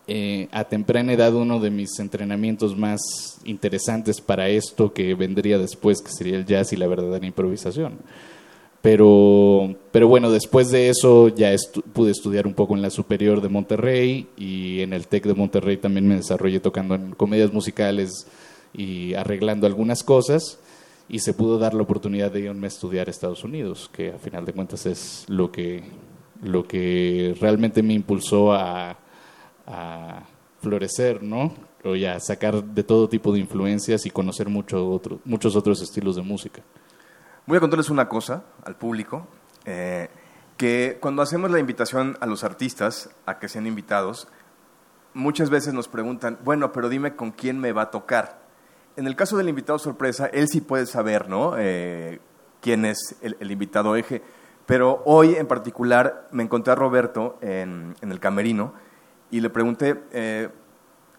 eh, 0.07 0.49
a 0.53 0.65
temprana 0.65 1.13
edad 1.13 1.35
uno 1.35 1.61
de 1.61 1.69
mis 1.69 1.99
entrenamientos 1.99 2.75
más 2.75 3.03
interesantes 3.45 4.23
para 4.23 4.49
esto 4.49 4.95
que 4.95 5.15
vendría 5.15 5.59
después, 5.59 6.01
que 6.01 6.11
sería 6.11 6.39
el 6.39 6.47
jazz 6.47 6.73
y 6.73 6.77
la 6.77 6.87
verdadera 6.87 7.27
improvisación. 7.27 7.99
Pero, 8.81 9.77
pero 9.93 10.09
bueno, 10.09 10.31
después 10.31 10.71
de 10.71 10.89
eso 10.89 11.29
ya 11.29 11.55
pude 11.93 12.13
estudiar 12.13 12.47
un 12.47 12.55
poco 12.55 12.75
en 12.75 12.81
la 12.81 12.89
Superior 12.89 13.43
de 13.43 13.51
Monterrey 13.51 14.27
y 14.39 14.81
en 14.81 14.95
el 14.95 15.07
TEC 15.07 15.27
de 15.27 15.35
Monterrey 15.35 15.77
también 15.77 16.09
me 16.09 16.17
desarrollé 16.17 16.61
tocando 16.61 16.95
en 16.95 17.13
comedias 17.13 17.53
musicales 17.53 18.27
y 18.77 19.15
arreglando 19.15 19.67
algunas 19.67 20.03
cosas 20.03 20.59
y 21.09 21.21
se 21.21 21.33
pudo 21.33 21.59
dar 21.59 21.73
la 21.73 21.83
oportunidad 21.83 22.31
de 22.31 22.41
irme 22.41 22.67
a 22.67 22.69
estudiar 22.69 23.09
Estados 23.09 23.43
Unidos, 23.45 23.91
que 23.93 24.13
a 24.13 24.19
final 24.19 24.45
de 24.45 24.53
cuentas 24.53 24.87
es 24.87 25.25
lo 25.29 25.51
que, 25.51 25.85
lo 26.43 26.67
que 26.67 27.35
realmente 27.41 27.83
me 27.83 27.95
impulsó 27.95 28.53
a, 28.53 28.99
a 29.67 30.27
florecer, 30.61 31.23
¿no? 31.23 31.55
O 31.85 31.95
ya 31.95 32.19
sacar 32.21 32.63
de 32.63 32.83
todo 32.83 33.09
tipo 33.09 33.33
de 33.33 33.39
influencias 33.39 34.05
y 34.05 34.11
conocer 34.11 34.49
mucho 34.49 34.91
otro, 34.91 35.21
muchos 35.25 35.57
otros 35.57 35.81
estilos 35.81 36.17
de 36.17 36.23
música. 36.23 36.63
Voy 37.47 37.59
a 37.59 37.61
contarles 37.61 37.91
una 37.91 38.09
cosa 38.09 38.45
al 38.65 38.77
público, 38.77 39.29
eh, 39.65 40.09
que 40.57 40.99
cuando 41.01 41.23
hacemos 41.23 41.51
la 41.51 41.61
invitación 41.61 42.17
a 42.21 42.27
los 42.27 42.43
artistas 42.43 43.11
a 43.25 43.39
que 43.39 43.49
sean 43.49 43.67
invitados, 43.67 44.27
muchas 45.15 45.51
veces 45.51 45.73
nos 45.73 45.87
preguntan, 45.87 46.39
bueno, 46.43 46.73
pero 46.73 46.89
dime 46.89 47.15
con 47.15 47.31
quién 47.31 47.61
me 47.61 47.73
va 47.73 47.83
a 47.83 47.91
tocar. 47.91 48.46
En 48.97 49.07
el 49.07 49.15
caso 49.15 49.37
del 49.37 49.49
invitado 49.49 49.79
sorpresa, 49.79 50.27
él 50.27 50.49
sí 50.49 50.63
puede 50.63 50.87
saber, 50.87 51.29
¿no? 51.29 51.55
Eh, 51.59 52.19
quién 52.61 52.85
es 52.87 53.17
el, 53.21 53.51
invitado 53.51 53.95
eje. 53.95 54.23
Pero 54.65 55.03
hoy 55.05 55.35
en 55.35 55.47
particular 55.47 56.27
me 56.33 56.43
encontré 56.43 56.73
a 56.73 56.77
Roberto 56.77 57.39
en, 57.41 57.95
en 58.01 58.11
el 58.11 58.19
camerino 58.21 58.73
y 59.31 59.41
le 59.41 59.51
pregunté, 59.51 60.03
eh, 60.13 60.49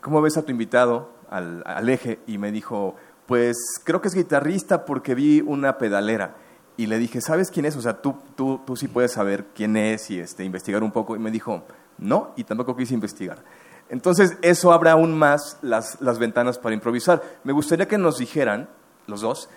¿cómo 0.02 0.22
ves 0.22 0.38
a 0.38 0.44
tu 0.44 0.52
invitado 0.52 1.12
al, 1.30 1.64
al 1.66 1.88
eje? 1.88 2.20
Y 2.26 2.40
me 2.40 2.52
dijo, 2.52 2.96
pues 3.28 3.58
creo 3.84 4.02
que 4.02 4.08
es 4.08 4.16
guitarrista 4.16 4.84
porque 4.84 5.14
vi 5.14 5.42
una 5.42 5.78
pedalera. 5.78 6.36
Y 6.78 6.88
le 6.88 6.98
dije, 6.98 7.22
¿sabes 7.22 7.52
quién 7.52 7.66
es? 7.66 7.76
O 7.76 7.82
sea, 7.82 8.02
tú, 8.02 8.16
tú, 8.36 8.62
tú 8.66 8.76
sí 8.76 8.88
puedes 8.88 9.12
saber 9.12 9.46
quién 9.56 9.78
es 9.78 10.10
y 10.10 10.20
este, 10.20 10.44
investigar 10.44 10.84
un 10.84 10.92
poco. 10.92 11.16
Y 11.16 11.20
me 11.20 11.32
dijo, 11.32 11.64
no, 11.98 12.34
y 12.36 12.44
tampoco 12.44 12.76
quise 12.76 12.94
investigar. 12.94 13.40
Entonces, 13.90 14.38
eso 14.42 14.74
abre 14.74 14.90
aún 14.90 15.18
más 15.18 15.58
las, 15.62 16.02
las 16.02 16.20
ventanas 16.20 16.58
para 16.58 16.76
improvisar. 16.76 17.22
Me 17.44 17.54
gustaría 17.54 17.88
que 17.88 17.98
nos 17.98 18.18
dijeran, 18.18 18.70
los 19.08 19.22
dos, 19.22 19.50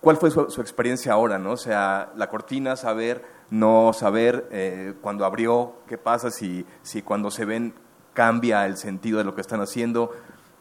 cuál 0.00 0.16
fue 0.16 0.30
su, 0.30 0.60
experiencia 0.60 1.12
ahora, 1.12 1.38
¿no? 1.38 1.52
O 1.52 1.56
sea, 1.56 2.12
la 2.16 2.28
cortina, 2.28 2.76
saber, 2.76 3.24
no 3.50 3.92
saber, 3.92 4.48
eh, 4.50 4.94
cuando 5.00 5.24
abrió, 5.24 5.74
qué 5.86 5.98
pasa, 5.98 6.30
si, 6.30 6.66
si 6.82 7.02
cuando 7.02 7.30
se 7.30 7.44
ven 7.44 7.74
cambia 8.12 8.66
el 8.66 8.76
sentido 8.76 9.18
de 9.18 9.24
lo 9.24 9.34
que 9.34 9.40
están 9.40 9.60
haciendo. 9.60 10.10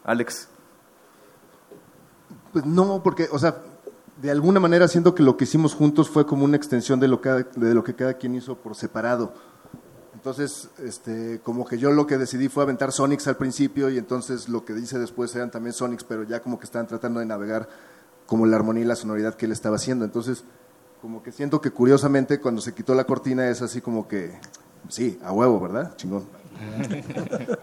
Alex. 0.04 0.50
Pues 2.54 2.66
no, 2.66 3.02
porque, 3.02 3.28
o 3.32 3.40
sea, 3.40 3.62
de 4.22 4.32
alguna 4.32 4.60
manera 4.60 4.88
siento 4.88 5.16
que 5.16 5.24
lo 5.24 5.36
que 5.38 5.46
hicimos 5.46 5.74
juntos 5.74 6.10
fue 6.10 6.26
como 6.26 6.46
una 6.46 6.58
extensión 6.58 7.00
de 7.00 7.08
lo, 7.08 7.22
que, 7.22 7.30
de 7.30 7.74
lo 7.74 7.84
que 7.84 7.96
cada 7.96 8.14
quien 8.14 8.36
hizo 8.36 8.56
por 8.56 8.76
separado. 8.76 9.34
Entonces, 10.16 10.70
este, 10.84 11.40
como 11.44 11.66
que 11.66 11.78
yo 11.78 11.92
lo 11.92 12.08
que 12.08 12.18
decidí 12.18 12.48
fue 12.48 12.64
aventar 12.64 12.92
Sonics 12.92 13.28
al 13.28 13.36
principio 13.36 13.90
y 13.90 13.98
entonces 13.98 14.48
lo 14.48 14.64
que 14.64 14.74
hice 14.74 14.98
después 14.98 15.36
eran 15.36 15.52
también 15.52 15.74
Sonics, 15.74 16.06
pero 16.06 16.24
ya 16.24 16.42
como 16.42 16.58
que 16.58 16.64
estaban 16.64 16.88
tratando 16.88 17.20
de 17.20 17.26
navegar 17.26 17.68
como 18.26 18.46
la 18.46 18.56
armonía 18.56 18.84
y 18.84 18.88
la 18.88 18.96
sonoridad 18.96 19.36
que 19.36 19.46
él 19.46 19.52
estaba 19.52 19.76
haciendo. 19.76 20.06
Entonces, 20.06 20.46
como 21.02 21.22
que 21.22 21.32
siento 21.32 21.60
que 21.62 21.70
curiosamente 21.70 22.40
cuando 22.40 22.62
se 22.62 22.74
quitó 22.74 22.96
la 22.96 23.04
cortina 23.04 23.50
es 23.50 23.62
así 23.62 23.82
como 23.82 24.08
que, 24.08 24.32
sí, 24.88 25.20
a 25.22 25.34
huevo, 25.34 25.60
¿verdad? 25.60 25.96
Chingón. 25.98 26.26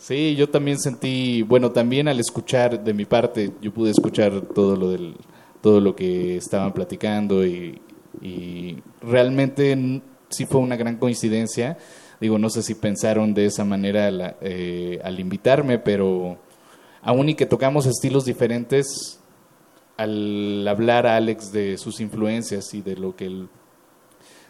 Sí, 0.00 0.36
yo 0.36 0.48
también 0.48 0.78
sentí, 0.78 1.42
bueno, 1.42 1.70
también 1.70 2.08
al 2.08 2.18
escuchar 2.18 2.82
de 2.82 2.94
mi 2.94 3.04
parte, 3.04 3.52
yo 3.60 3.74
pude 3.74 3.90
escuchar 3.90 4.40
todo 4.54 4.74
lo 4.74 4.90
del, 4.90 5.16
todo 5.60 5.82
lo 5.82 5.94
que 5.94 6.38
estaban 6.38 6.72
platicando 6.72 7.44
y, 7.44 7.78
y 8.22 8.82
realmente 9.02 10.00
sí 10.28 10.46
fue 10.46 10.60
una 10.60 10.76
gran 10.76 10.96
coincidencia. 10.96 11.78
Digo, 12.20 12.38
no 12.38 12.50
sé 12.50 12.62
si 12.62 12.74
pensaron 12.74 13.34
de 13.34 13.46
esa 13.46 13.64
manera 13.64 14.10
la- 14.10 14.36
eh, 14.40 15.00
al 15.04 15.20
invitarme, 15.20 15.78
pero 15.78 16.38
aún 17.02 17.28
y 17.28 17.34
que 17.34 17.46
tocamos 17.46 17.86
estilos 17.86 18.24
diferentes, 18.24 19.20
al 19.96 20.66
hablar 20.68 21.06
a 21.06 21.16
Alex 21.16 21.52
de 21.52 21.76
sus 21.78 22.00
influencias 22.00 22.72
y 22.74 22.82
de 22.82 22.96
lo 22.96 23.16
que 23.16 23.26
él 23.26 23.48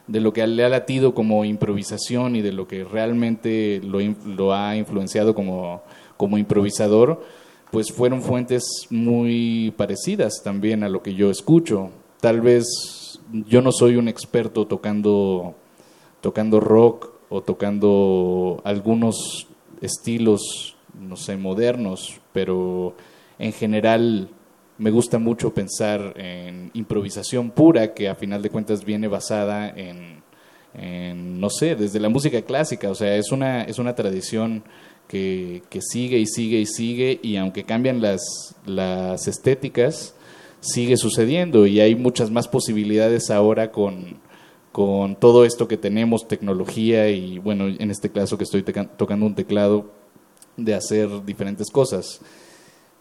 de 0.06 0.20
lo 0.20 0.32
que 0.32 0.46
le 0.46 0.64
ha 0.64 0.70
latido 0.70 1.12
como 1.14 1.44
improvisación 1.44 2.34
y 2.34 2.40
de 2.40 2.52
lo 2.52 2.66
que 2.66 2.82
realmente 2.82 3.78
lo, 3.84 3.98
lo 4.24 4.54
ha 4.54 4.74
influenciado 4.74 5.34
como, 5.34 5.82
como 6.16 6.38
improvisador, 6.38 7.22
pues 7.70 7.92
fueron 7.92 8.22
fuentes 8.22 8.64
muy 8.88 9.74
parecidas 9.76 10.40
también 10.42 10.82
a 10.82 10.88
lo 10.88 11.02
que 11.02 11.14
yo 11.14 11.30
escucho. 11.30 11.90
Tal 12.22 12.40
vez 12.40 13.20
yo 13.30 13.60
no 13.60 13.70
soy 13.70 13.96
un 13.96 14.08
experto 14.08 14.66
tocando, 14.66 15.54
tocando 16.20 16.60
rock 16.60 17.10
o 17.28 17.42
tocando 17.42 18.60
algunos 18.64 19.46
estilos, 19.80 20.76
no 20.98 21.16
sé, 21.16 21.36
modernos, 21.36 22.20
pero 22.32 22.94
en 23.38 23.52
general 23.52 24.30
me 24.78 24.90
gusta 24.90 25.18
mucho 25.18 25.52
pensar 25.52 26.14
en 26.16 26.70
improvisación 26.74 27.50
pura, 27.50 27.94
que 27.94 28.08
a 28.08 28.14
final 28.14 28.42
de 28.42 28.50
cuentas 28.50 28.84
viene 28.84 29.08
basada 29.08 29.68
en, 29.68 30.22
no 31.40 31.50
sé, 31.50 31.74
desde 31.74 32.00
la 32.00 32.08
música 32.08 32.42
clásica, 32.42 32.90
o 32.90 32.94
sea, 32.94 33.16
es 33.16 33.32
una, 33.32 33.62
es 33.62 33.78
una 33.78 33.94
tradición 33.94 34.62
que, 35.08 35.62
que 35.68 35.80
sigue 35.82 36.18
y 36.18 36.26
sigue 36.26 36.60
y 36.60 36.66
sigue, 36.66 37.18
y 37.22 37.36
aunque 37.36 37.64
cambian 37.64 38.00
las, 38.00 38.54
las 38.66 39.26
estéticas, 39.26 40.14
sigue 40.60 40.96
sucediendo 40.96 41.66
y 41.66 41.80
hay 41.80 41.94
muchas 41.94 42.30
más 42.30 42.48
posibilidades 42.48 43.30
ahora 43.30 43.70
con, 43.70 44.20
con 44.78 45.16
todo 45.16 45.44
esto 45.44 45.66
que 45.66 45.76
tenemos, 45.76 46.28
tecnología 46.28 47.10
y, 47.10 47.40
bueno, 47.40 47.66
en 47.66 47.90
este 47.90 48.10
caso 48.10 48.38
que 48.38 48.44
estoy 48.44 48.62
tocando 48.62 49.26
un 49.26 49.34
teclado, 49.34 49.86
de 50.56 50.72
hacer 50.72 51.08
diferentes 51.24 51.68
cosas 51.68 52.20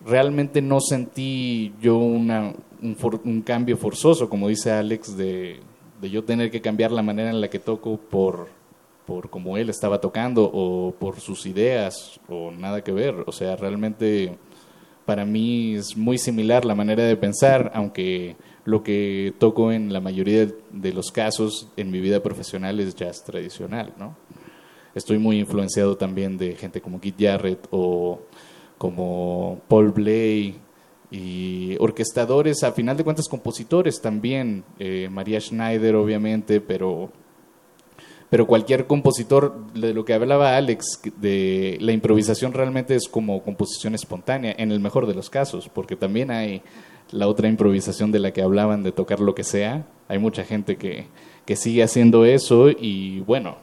realmente 0.04 0.60
no 0.62 0.80
sentí 0.80 1.74
yo 1.80 1.98
una, 1.98 2.54
un, 2.82 2.96
for- 2.96 3.22
un 3.24 3.42
cambio 3.42 3.78
forzoso, 3.78 4.28
como 4.28 4.48
dice 4.48 4.72
Alex, 4.72 5.16
de, 5.18 5.60
de 6.02 6.10
yo 6.10 6.24
tener 6.24 6.50
que 6.50 6.62
cambiar 6.62 6.92
la 6.92 7.04
manera 7.04 7.30
en 7.30 7.42
la 7.42 7.50
que 7.50 7.60
toco 7.60 7.98
por, 7.98 8.48
por 9.06 9.30
como 9.30 9.56
él 9.58 9.70
estaba 9.70 10.00
tocando 10.02 10.50
o 10.52 10.96
por 11.00 11.20
sus 11.20 11.46
ideas 11.46 12.20
o 12.28 12.52
nada 12.52 12.84
que 12.84 12.92
ver. 12.92 13.24
O 13.28 13.32
sea, 13.32 13.56
realmente 13.56 14.38
para 15.06 15.26
mí 15.26 15.76
es 15.76 15.96
muy 15.96 16.18
similar 16.18 16.66
la 16.66 16.76
manera 16.76 17.04
de 17.04 17.18
pensar, 17.18 17.72
aunque 17.74 18.36
lo 18.68 18.84
que 18.84 19.34
toco 19.40 19.72
en 19.72 19.94
la 19.94 20.02
mayoría 20.02 20.46
de- 20.72 20.92
los 20.92 21.10
casos 21.10 21.70
en 21.78 21.90
mi 21.90 22.02
vida 22.02 22.22
profesional 22.22 22.82
es 22.82 22.94
jazz 22.96 23.24
tradicional, 23.24 23.94
¿no? 23.98 24.18
Estoy 24.94 25.20
muy 25.20 25.40
influenciado 25.40 25.96
también 25.96 26.38
de 26.38 26.54
gente 26.54 26.82
como 26.82 27.00
Keith 27.00 27.16
Jarrett 27.18 27.66
o 27.72 28.20
como 28.78 29.62
Paul 29.70 29.92
Bley 29.94 30.58
y 31.10 31.78
orquestadores, 31.80 32.62
a 32.64 32.74
final 32.74 32.98
de 32.98 33.06
cuentas 33.06 33.30
compositores 33.30 34.02
también, 34.02 34.66
eh, 34.80 35.08
María 35.10 35.40
Schneider 35.40 35.96
obviamente, 35.96 36.60
pero, 36.60 37.10
pero 38.30 38.48
cualquier 38.48 38.86
compositor, 38.86 39.72
de 39.74 39.94
lo 39.94 40.04
que 40.04 40.14
hablaba 40.14 40.58
Alex, 40.58 41.00
de 41.22 41.78
la 41.80 41.94
improvisación 41.94 42.52
realmente 42.52 42.96
es 42.96 43.08
como 43.08 43.42
composición 43.44 43.96
espontánea, 43.96 44.54
en 44.58 44.74
el 44.74 44.82
mejor 44.82 45.08
de 45.08 45.14
los 45.14 45.30
casos, 45.30 45.70
porque 45.70 45.96
también 45.96 46.32
hay 46.32 46.62
la 47.12 47.28
otra 47.28 47.48
improvisación 47.48 48.12
de 48.12 48.20
la 48.20 48.32
que 48.32 48.42
hablaban, 48.42 48.84
de 48.84 48.92
tocar 48.92 49.20
lo 49.20 49.36
que 49.36 49.44
sea, 49.44 49.88
hay 50.08 50.20
mucha 50.20 50.44
gente 50.44 50.78
que, 50.78 51.08
que 51.46 51.56
sigue 51.56 51.84
haciendo 51.84 52.26
eso 52.26 52.70
y 52.70 53.22
bueno, 53.22 53.58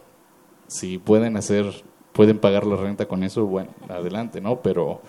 si 0.67 0.99
pueden 0.99 1.37
hacer, 1.37 1.67
pueden 2.13 2.39
pagar 2.39 2.67
la 2.67 2.77
renta 2.77 3.07
con 3.07 3.23
eso, 3.23 3.47
bueno, 3.47 3.71
adelante, 3.89 4.41
¿no? 4.41 4.61
Pero, 4.63 5.01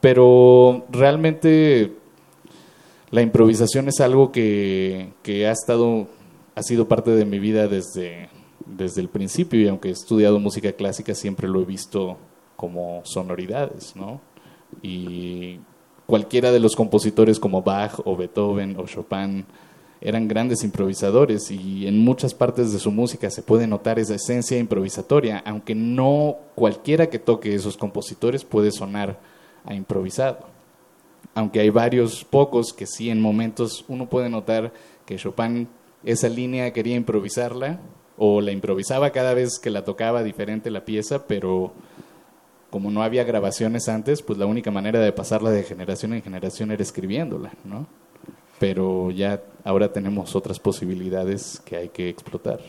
pero 0.00 0.84
realmente 0.90 1.96
la 3.10 3.22
improvisación 3.22 3.88
es 3.88 4.00
algo 4.00 4.30
que, 4.30 5.12
que 5.22 5.46
ha 5.46 5.52
estado, 5.52 6.06
ha 6.54 6.62
sido 6.62 6.88
parte 6.88 7.10
de 7.10 7.24
mi 7.24 7.38
vida 7.38 7.66
desde, 7.66 8.28
desde 8.66 9.00
el 9.00 9.08
principio 9.08 9.60
y 9.60 9.68
aunque 9.68 9.88
he 9.88 9.92
estudiado 9.92 10.38
música 10.38 10.72
clásica 10.72 11.14
siempre 11.14 11.48
lo 11.48 11.60
he 11.60 11.64
visto 11.64 12.16
como 12.56 13.00
sonoridades, 13.04 13.96
¿no? 13.96 14.20
Y 14.82 15.58
cualquiera 16.10 16.50
de 16.50 16.58
los 16.58 16.74
compositores 16.74 17.38
como 17.38 17.62
Bach 17.62 18.00
o 18.04 18.16
Beethoven 18.16 18.76
o 18.76 18.84
Chopin 18.84 19.46
eran 20.00 20.26
grandes 20.26 20.64
improvisadores 20.64 21.52
y 21.52 21.86
en 21.86 22.00
muchas 22.00 22.34
partes 22.34 22.72
de 22.72 22.80
su 22.80 22.90
música 22.90 23.30
se 23.30 23.42
puede 23.42 23.68
notar 23.68 24.00
esa 24.00 24.16
esencia 24.16 24.58
improvisatoria, 24.58 25.40
aunque 25.46 25.76
no 25.76 26.36
cualquiera 26.56 27.08
que 27.08 27.20
toque 27.20 27.54
esos 27.54 27.76
compositores 27.76 28.44
puede 28.44 28.72
sonar 28.72 29.20
a 29.64 29.72
improvisado. 29.72 30.46
Aunque 31.32 31.60
hay 31.60 31.70
varios 31.70 32.24
pocos 32.24 32.72
que 32.72 32.86
sí 32.86 33.08
en 33.08 33.20
momentos 33.20 33.84
uno 33.86 34.08
puede 34.08 34.28
notar 34.28 34.72
que 35.06 35.14
Chopin 35.14 35.68
esa 36.02 36.28
línea 36.28 36.72
quería 36.72 36.96
improvisarla 36.96 37.78
o 38.18 38.40
la 38.40 38.50
improvisaba 38.50 39.10
cada 39.10 39.32
vez 39.32 39.60
que 39.60 39.70
la 39.70 39.84
tocaba 39.84 40.24
diferente 40.24 40.72
la 40.72 40.84
pieza, 40.84 41.28
pero 41.28 41.72
como 42.70 42.90
no 42.90 43.02
había 43.02 43.24
grabaciones 43.24 43.88
antes, 43.88 44.22
pues 44.22 44.38
la 44.38 44.46
única 44.46 44.70
manera 44.70 45.00
de 45.00 45.12
pasarla 45.12 45.50
de 45.50 45.64
generación 45.64 46.14
en 46.14 46.22
generación 46.22 46.70
era 46.70 46.82
escribiéndola, 46.82 47.50
¿no? 47.64 47.86
Pero 48.58 49.10
ya 49.10 49.40
ahora 49.64 49.92
tenemos 49.92 50.36
otras 50.36 50.58
posibilidades 50.58 51.60
que 51.64 51.76
hay 51.76 51.88
que 51.88 52.08
explotar. 52.08 52.60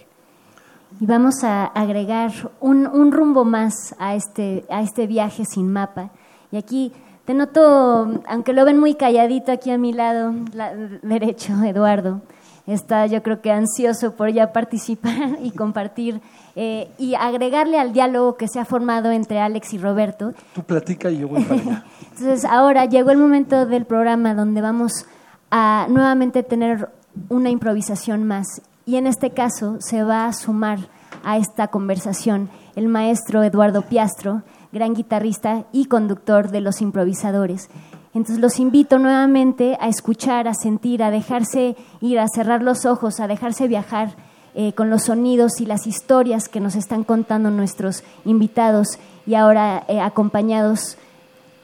Y 0.99 1.06
vamos 1.06 1.43
a 1.43 1.66
agregar 1.66 2.32
un, 2.60 3.12
rumbo 3.12 3.45
más 3.45 3.95
a 3.97 4.16
este, 4.16 4.66
a 4.70 4.82
este 4.82 5.08
viaje 5.08 5.45
sin 5.45 5.72
mapa. 5.72 6.12
Y 6.52 6.58
aquí 6.58 6.91
te 7.26 7.34
noto, 7.34 8.22
aunque 8.28 8.54
lo 8.54 8.66
ven 8.66 8.78
muy 8.80 8.95
calladito 8.95 9.52
aquí 9.52 9.72
a 9.72 9.78
mi 9.78 9.93
lado 9.93 10.34
la, 10.54 10.76
derecho, 10.76 11.54
Eduardo, 11.64 12.22
está 12.68 13.05
yo 13.07 13.24
creo 13.24 13.41
que 13.41 13.51
ansioso 13.51 14.16
por 14.16 14.32
ya 14.32 14.53
participar 14.53 15.38
y 15.43 15.51
compartir 15.51 16.22
eh, 16.55 16.89
y 16.97 17.16
agregarle 17.16 17.80
al 17.80 17.93
diálogo 17.93 18.36
que 18.36 18.47
se 18.47 18.59
ha 18.59 18.66
formado 18.66 19.12
entre 19.12 19.39
Alex 19.39 19.74
y 19.74 19.78
Roberto. 19.78 20.34
Tú 20.53 20.64
platica 20.64 21.09
y 21.09 21.20
yo 21.20 21.28
voy 21.28 21.43
para 21.43 21.62
allá. 21.62 21.86
Entonces 22.01 22.45
ahora 22.45 22.86
llegó 22.86 23.12
el 23.12 23.18
momento 23.18 23.66
del 23.66 23.86
programa 23.86 24.34
donde 24.34 24.62
vamos 24.62 25.05
a 25.49 25.88
nuevamente 25.89 26.43
tener 26.43 26.89
una 27.30 27.49
improvisación 27.49 28.26
más 28.26 28.62
y 28.86 28.95
en 28.97 29.07
este 29.07 29.32
caso 29.32 29.78
se 29.80 30.03
va 30.03 30.26
a 30.26 30.34
sumar 30.34 30.80
a 31.24 31.38
esta 31.38 31.68
conversación 31.68 32.49
el 32.76 32.88
maestro 32.88 33.43
Eduardo 33.43 33.82
Piastro, 33.84 34.43
gran 34.72 34.93
guitarrista 34.93 35.66
y 35.72 35.86
conductor 35.86 36.49
de 36.49 36.62
Los 36.62 36.82
Improvisadores. 36.82 37.70
Entonces 38.14 38.39
los 38.39 38.59
invito 38.59 38.99
nuevamente 38.99 39.78
a 39.80 39.88
escuchar, 39.88 40.47
a 40.47 40.53
sentir, 40.53 41.01
a 41.01 41.12
dejarse 41.12 41.76
ir, 42.01 42.20
a 42.20 42.28
cerrar 42.28 42.62
los 42.62 42.86
ojos, 42.86 43.20
a 43.20 43.28
dejarse 43.28 43.68
viajar 43.68 44.16
eh, 44.53 44.74
con 44.74 44.89
los 44.89 45.03
sonidos 45.03 45.62
y 45.62 45.66
las 45.66 45.88
historias 45.88 46.49
que 46.49 46.59
nos 46.59 46.76
están 46.76 47.05
contando 47.05 47.49
nuestros 47.51 48.03
invitados 48.26 48.99
y 49.26 49.36
ahora 49.36 49.86
eh, 49.88 50.01
acompañados 50.01 50.97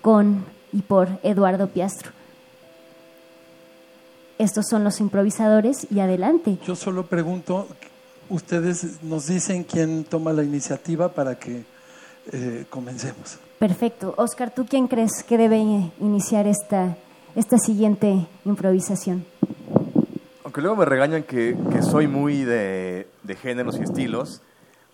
con 0.02 0.46
y 0.72 0.84
por 0.84 1.10
Eduardo 1.24 1.68
Piastro. 1.68 2.12
Estos 4.38 4.68
son 4.70 4.84
los 4.84 5.02
improvisadores 5.02 5.88
y 5.92 6.00
adelante. 6.00 6.60
Yo 6.66 6.76
solo 6.76 7.08
pregunto, 7.08 7.68
ustedes 8.30 9.04
nos 9.04 9.28
dicen 9.28 9.64
quién 9.64 10.06
toma 10.06 10.32
la 10.32 10.44
iniciativa 10.44 11.10
para 11.10 11.38
que 11.38 11.66
eh, 12.32 12.66
comencemos. 12.70 13.40
Perfecto. 13.60 14.14
Oscar, 14.18 14.52
¿tú 14.54 14.66
quién 14.66 14.88
crees 14.88 15.24
que 15.24 15.38
debe 15.38 15.58
iniciar 16.00 16.46
esta, 16.48 16.96
esta 17.36 17.58
siguiente 17.58 18.28
improvisación? 18.46 19.26
Aunque 20.44 20.62
luego 20.62 20.76
me 20.76 20.86
regañan 20.86 21.24
que, 21.24 21.58
que 21.72 21.82
soy 21.82 22.08
muy 22.08 22.44
de, 22.44 23.08
de, 23.24 23.36
géneros 23.36 23.80
y 23.80 23.84
estilos, 23.84 24.42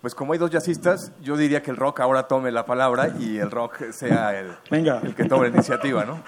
pues 0.00 0.14
como 0.14 0.32
hay 0.32 0.38
dos 0.38 0.50
jazzistas, 0.50 1.12
yo 1.22 1.36
diría 1.36 1.62
que 1.62 1.70
el 1.70 1.76
rock 1.76 2.00
ahora 2.00 2.26
tome 2.26 2.50
la 2.50 2.66
palabra 2.66 3.14
y 3.18 3.38
el 3.38 3.50
rock 3.50 3.90
sea 3.90 4.38
el, 4.38 4.52
Venga. 4.70 5.00
el 5.02 5.14
que 5.14 5.24
tome 5.24 5.48
la 5.48 5.54
iniciativa, 5.54 6.04
¿no? 6.04 6.22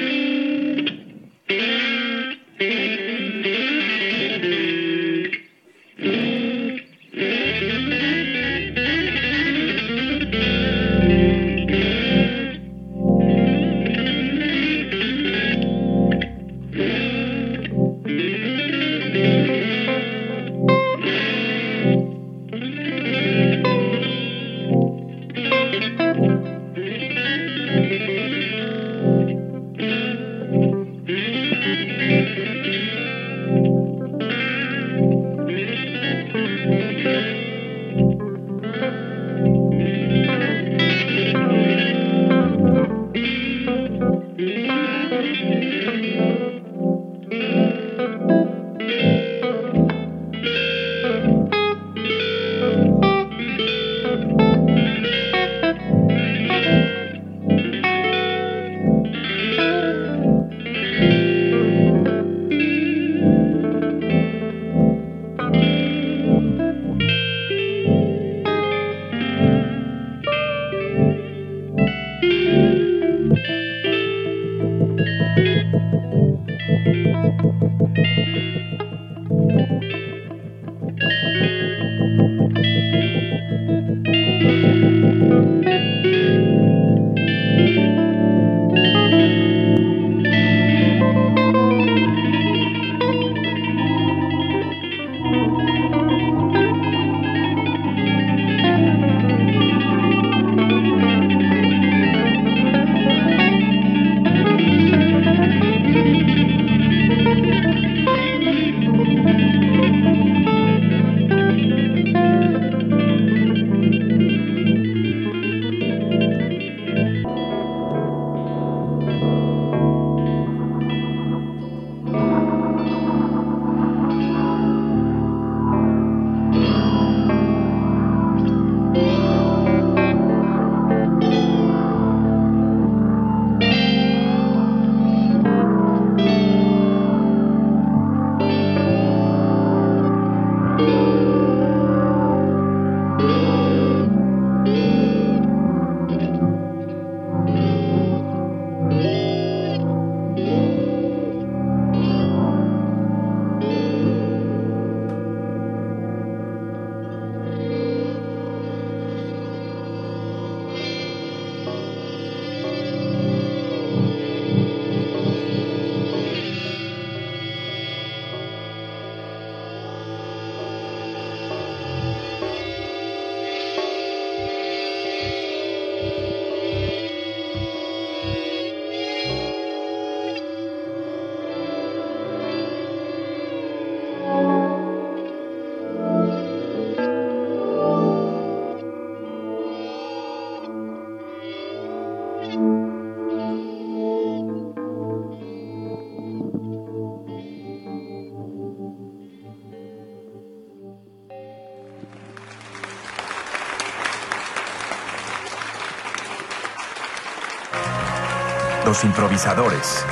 Los 208.92 209.04
improvisadores. 209.04 210.04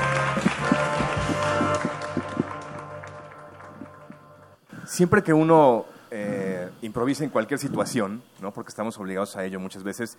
Siempre 4.86 5.22
que 5.22 5.34
uno 5.34 5.84
eh, 6.10 6.70
improvisa 6.80 7.22
en 7.22 7.28
cualquier 7.28 7.60
situación, 7.60 8.22
¿no? 8.40 8.54
porque 8.54 8.70
estamos 8.70 8.96
obligados 8.96 9.36
a 9.36 9.44
ello 9.44 9.60
muchas 9.60 9.82
veces, 9.82 10.16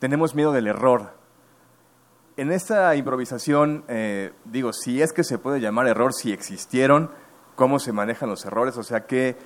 tenemos 0.00 0.34
miedo 0.34 0.50
del 0.50 0.66
error. 0.66 1.12
En 2.36 2.50
esta 2.50 2.96
improvisación, 2.96 3.84
eh, 3.86 4.32
digo, 4.46 4.72
si 4.72 5.00
es 5.00 5.12
que 5.12 5.22
se 5.22 5.38
puede 5.38 5.60
llamar 5.60 5.86
error, 5.86 6.12
si 6.12 6.32
existieron, 6.32 7.08
cómo 7.54 7.78
se 7.78 7.92
manejan 7.92 8.28
los 8.28 8.44
errores, 8.44 8.76
o 8.78 8.82
sea, 8.82 9.06
qué, 9.06 9.36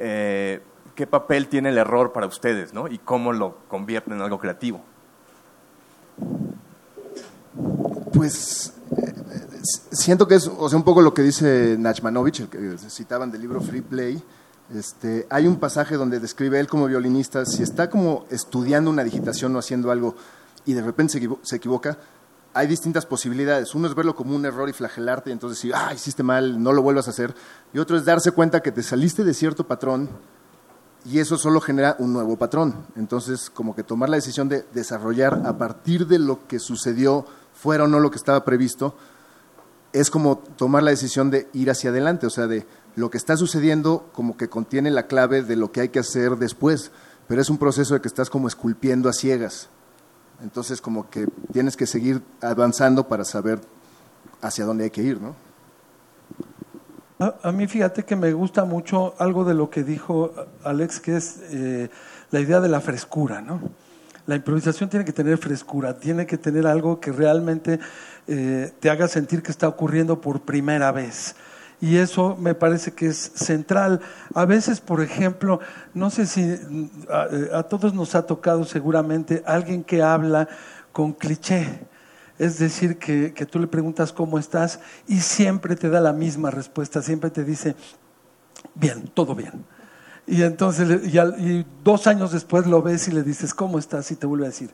eh, 0.00 0.60
qué 0.96 1.06
papel 1.06 1.46
tiene 1.46 1.68
el 1.68 1.78
error 1.78 2.12
para 2.12 2.26
ustedes, 2.26 2.74
¿no? 2.74 2.88
Y 2.88 2.98
cómo 2.98 3.32
lo 3.32 3.58
convierten 3.68 4.14
en 4.14 4.22
algo 4.22 4.40
creativo. 4.40 4.82
Pues 8.12 8.72
eh, 8.96 9.14
siento 9.92 10.26
que 10.26 10.34
es 10.36 10.46
o 10.48 10.68
sea, 10.68 10.76
un 10.76 10.84
poco 10.84 11.00
lo 11.02 11.14
que 11.14 11.22
dice 11.22 11.76
Nachmanovich, 11.78 12.40
el 12.40 12.48
que 12.48 12.76
citaban 12.88 13.30
del 13.30 13.40
libro 13.42 13.60
Free 13.60 13.82
Play. 13.82 14.22
Este, 14.74 15.26
hay 15.30 15.46
un 15.46 15.56
pasaje 15.56 15.96
donde 15.96 16.20
describe 16.20 16.60
él 16.60 16.68
como 16.68 16.86
violinista, 16.86 17.44
si 17.44 17.62
está 17.62 17.90
como 17.90 18.24
estudiando 18.30 18.88
una 18.90 19.02
digitación 19.02 19.54
o 19.56 19.58
haciendo 19.58 19.90
algo 19.90 20.14
y 20.64 20.74
de 20.74 20.82
repente 20.82 21.14
se, 21.14 21.18
equivo- 21.20 21.40
se 21.42 21.56
equivoca, 21.56 21.98
hay 22.54 22.66
distintas 22.68 23.04
posibilidades. 23.06 23.74
Uno 23.74 23.88
es 23.88 23.94
verlo 23.94 24.14
como 24.14 24.34
un 24.36 24.44
error 24.44 24.68
y 24.68 24.72
flagelarte 24.72 25.30
y 25.30 25.32
entonces 25.32 25.58
decir, 25.58 25.72
ah, 25.74 25.92
hiciste 25.94 26.22
mal, 26.22 26.62
no 26.62 26.72
lo 26.72 26.82
vuelvas 26.82 27.08
a 27.08 27.10
hacer. 27.10 27.34
Y 27.72 27.78
otro 27.78 27.96
es 27.96 28.04
darse 28.04 28.30
cuenta 28.32 28.60
que 28.60 28.70
te 28.72 28.82
saliste 28.82 29.24
de 29.24 29.34
cierto 29.34 29.66
patrón 29.66 30.08
y 31.04 31.18
eso 31.18 31.36
solo 31.36 31.60
genera 31.60 31.96
un 31.98 32.12
nuevo 32.12 32.36
patrón. 32.36 32.74
Entonces, 32.94 33.50
como 33.50 33.74
que 33.74 33.82
tomar 33.82 34.08
la 34.08 34.16
decisión 34.16 34.48
de 34.48 34.64
desarrollar 34.74 35.42
a 35.46 35.58
partir 35.58 36.06
de 36.06 36.18
lo 36.20 36.46
que 36.46 36.58
sucedió, 36.60 37.24
fuera 37.60 37.84
o 37.84 37.86
no 37.86 38.00
lo 38.00 38.10
que 38.10 38.16
estaba 38.16 38.44
previsto, 38.44 38.94
es 39.92 40.10
como 40.10 40.38
tomar 40.38 40.82
la 40.82 40.90
decisión 40.90 41.30
de 41.30 41.48
ir 41.52 41.70
hacia 41.70 41.90
adelante, 41.90 42.26
o 42.26 42.30
sea, 42.30 42.46
de 42.46 42.66
lo 42.96 43.10
que 43.10 43.18
está 43.18 43.36
sucediendo 43.36 44.08
como 44.12 44.36
que 44.36 44.48
contiene 44.48 44.90
la 44.90 45.06
clave 45.06 45.42
de 45.42 45.56
lo 45.56 45.70
que 45.72 45.82
hay 45.82 45.88
que 45.90 45.98
hacer 45.98 46.36
después, 46.36 46.90
pero 47.28 47.42
es 47.42 47.50
un 47.50 47.58
proceso 47.58 47.94
de 47.94 48.00
que 48.00 48.08
estás 48.08 48.30
como 48.30 48.48
esculpiendo 48.48 49.08
a 49.08 49.12
ciegas. 49.12 49.68
Entonces, 50.42 50.80
como 50.80 51.10
que 51.10 51.26
tienes 51.52 51.76
que 51.76 51.86
seguir 51.86 52.22
avanzando 52.40 53.08
para 53.08 53.24
saber 53.24 53.60
hacia 54.40 54.64
dónde 54.64 54.84
hay 54.84 54.90
que 54.90 55.02
ir, 55.02 55.20
¿no? 55.20 55.34
A, 57.18 57.52
mí 57.52 57.66
fíjate 57.66 58.04
que 58.04 58.16
me 58.16 58.32
gusta 58.32 58.64
mucho 58.64 59.14
algo 59.18 59.44
de 59.44 59.52
lo 59.52 59.68
que 59.68 59.84
dijo 59.84 60.32
Alex, 60.64 61.00
que 61.00 61.16
es 61.16 61.38
eh, 61.50 61.90
la 62.30 62.40
idea 62.40 62.60
de 62.60 62.68
la 62.70 62.80
frescura, 62.80 63.42
¿no? 63.42 63.60
La 64.30 64.36
improvisación 64.36 64.88
tiene 64.88 65.04
que 65.04 65.12
tener 65.12 65.38
frescura, 65.38 65.98
tiene 65.98 66.24
que 66.24 66.38
tener 66.38 66.64
algo 66.64 67.00
que 67.00 67.10
realmente 67.10 67.80
eh, 68.28 68.70
te 68.78 68.88
haga 68.88 69.08
sentir 69.08 69.42
que 69.42 69.50
está 69.50 69.66
ocurriendo 69.66 70.20
por 70.20 70.42
primera 70.42 70.92
vez. 70.92 71.34
Y 71.80 71.96
eso 71.96 72.36
me 72.36 72.54
parece 72.54 72.92
que 72.92 73.08
es 73.08 73.32
central. 73.34 74.00
A 74.32 74.44
veces, 74.44 74.80
por 74.80 75.00
ejemplo, 75.00 75.58
no 75.94 76.10
sé 76.10 76.26
si 76.26 76.42
mm, 76.42 76.90
a, 77.10 77.26
eh, 77.28 77.50
a 77.52 77.64
todos 77.64 77.92
nos 77.92 78.14
ha 78.14 78.24
tocado 78.24 78.62
seguramente 78.62 79.42
alguien 79.44 79.82
que 79.82 80.00
habla 80.00 80.46
con 80.92 81.12
cliché. 81.12 81.80
Es 82.38 82.60
decir, 82.60 82.98
que, 82.98 83.34
que 83.34 83.46
tú 83.46 83.58
le 83.58 83.66
preguntas 83.66 84.12
cómo 84.12 84.38
estás 84.38 84.78
y 85.08 85.18
siempre 85.22 85.74
te 85.74 85.90
da 85.90 86.00
la 86.00 86.12
misma 86.12 86.52
respuesta, 86.52 87.02
siempre 87.02 87.30
te 87.30 87.42
dice, 87.42 87.74
bien, 88.76 89.10
todo 89.12 89.34
bien. 89.34 89.64
Y 90.30 90.42
entonces, 90.44 91.12
y, 91.12 91.18
al- 91.18 91.34
y 91.40 91.66
dos 91.82 92.06
años 92.06 92.30
después 92.30 92.66
lo 92.66 92.82
ves 92.82 93.08
y 93.08 93.10
le 93.10 93.24
dices, 93.24 93.52
¿cómo 93.52 93.78
estás? 93.80 94.10
Y 94.12 94.16
te 94.16 94.26
vuelve 94.26 94.46
a 94.46 94.50
decir, 94.50 94.70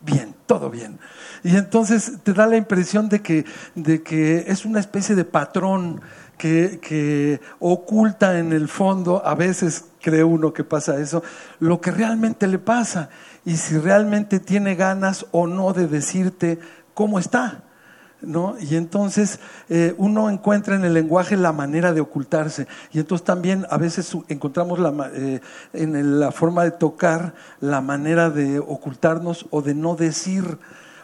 bien, 0.00 0.34
todo 0.46 0.68
bien. 0.68 0.98
Y 1.44 1.56
entonces 1.56 2.14
te 2.24 2.32
da 2.32 2.46
la 2.46 2.56
impresión 2.56 3.08
de 3.08 3.22
que, 3.22 3.44
de 3.76 4.02
que 4.02 4.44
es 4.48 4.64
una 4.64 4.80
especie 4.80 5.14
de 5.14 5.24
patrón 5.24 6.00
que, 6.36 6.80
que 6.82 7.40
oculta 7.60 8.38
en 8.40 8.52
el 8.52 8.66
fondo, 8.68 9.24
a 9.24 9.36
veces 9.36 9.84
cree 10.02 10.24
uno 10.24 10.52
que 10.52 10.64
pasa 10.64 10.98
eso, 11.00 11.22
lo 11.60 11.80
que 11.80 11.92
realmente 11.92 12.48
le 12.48 12.58
pasa 12.58 13.08
y 13.44 13.56
si 13.56 13.78
realmente 13.78 14.40
tiene 14.40 14.74
ganas 14.74 15.26
o 15.30 15.46
no 15.46 15.72
de 15.72 15.86
decirte 15.86 16.58
cómo 16.94 17.20
está. 17.20 17.62
¿No? 18.22 18.56
Y 18.60 18.76
entonces 18.76 19.40
eh, 19.68 19.94
uno 19.98 20.30
encuentra 20.30 20.76
en 20.76 20.84
el 20.84 20.94
lenguaje 20.94 21.36
la 21.36 21.52
manera 21.52 21.92
de 21.92 22.00
ocultarse. 22.00 22.66
Y 22.92 22.98
entonces 22.98 23.24
también 23.24 23.66
a 23.70 23.76
veces 23.76 24.16
encontramos 24.28 24.78
la, 24.78 25.10
eh, 25.14 25.40
en 25.72 26.20
la 26.20 26.32
forma 26.32 26.64
de 26.64 26.70
tocar 26.70 27.34
la 27.60 27.80
manera 27.80 28.30
de 28.30 28.58
ocultarnos 28.58 29.46
o 29.50 29.62
de 29.62 29.74
no 29.74 29.96
decir 29.96 30.58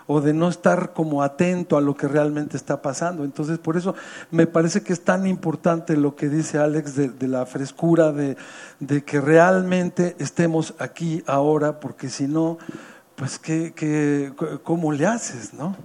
o 0.07 0.21
de 0.21 0.33
no 0.33 0.49
estar 0.49 0.93
como 0.93 1.23
atento 1.23 1.77
a 1.77 1.81
lo 1.81 1.97
que 1.97 2.09
realmente 2.09 2.57
está 2.57 2.83
pasando. 2.83 3.25
Entonces, 3.25 3.59
por 3.59 3.77
eso 3.77 3.95
me 4.31 4.47
parece 4.47 4.83
que 4.83 4.93
es 4.93 5.05
tan 5.05 5.27
importante 5.27 5.97
lo 5.97 6.17
que 6.17 6.29
dice 6.29 6.59
Alex 6.59 6.97
de, 6.97 7.29
la 7.29 7.47
frescura, 7.47 8.13
de, 8.13 8.37
que 9.05 9.21
realmente 9.21 10.17
estemos 10.19 10.75
aquí 10.79 11.23
ahora, 11.27 11.81
porque 11.81 12.09
si 12.09 12.27
no, 12.27 12.59
pues, 13.15 13.39
¿qué, 13.39 13.73
qué, 13.75 14.33
¿cómo 14.65 14.93
le 14.93 15.07
haces, 15.07 15.55
no? 15.55 15.77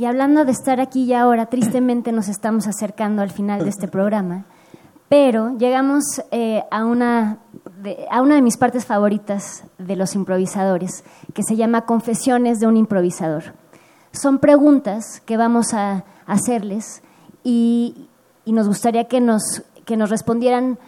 Y 0.00 0.06
hablando 0.06 0.46
de 0.46 0.52
estar 0.52 0.80
aquí 0.80 1.04
y 1.04 1.12
ahora, 1.12 1.44
tristemente 1.44 2.10
nos 2.10 2.28
estamos 2.28 2.66
acercando 2.66 3.20
al 3.20 3.28
final 3.28 3.64
de 3.64 3.68
este 3.68 3.86
programa, 3.96 4.46
pero 5.10 5.58
llegamos 5.58 6.04
eh, 6.30 6.62
a, 6.70 6.86
una 6.86 7.40
de, 7.82 8.06
a 8.10 8.22
una 8.22 8.36
de 8.36 8.40
mis 8.40 8.56
partes 8.56 8.86
favoritas 8.86 9.64
de 9.76 9.96
los 9.96 10.14
improvisadores, 10.14 11.04
que 11.34 11.42
se 11.42 11.56
llama 11.56 11.82
Confesiones 11.84 12.60
de 12.60 12.66
un 12.66 12.78
improvisador. 12.78 13.52
Son 14.12 14.38
preguntas 14.38 15.20
que 15.26 15.36
vamos 15.36 15.74
a 15.74 16.04
hacerles 16.24 17.02
y, 17.44 18.08
y 18.46 18.52
nos 18.52 18.68
gustaría 18.68 19.04
que 19.04 19.20
nos, 19.20 19.64
que 19.84 19.98
nos 19.98 20.08
respondieran 20.08 20.78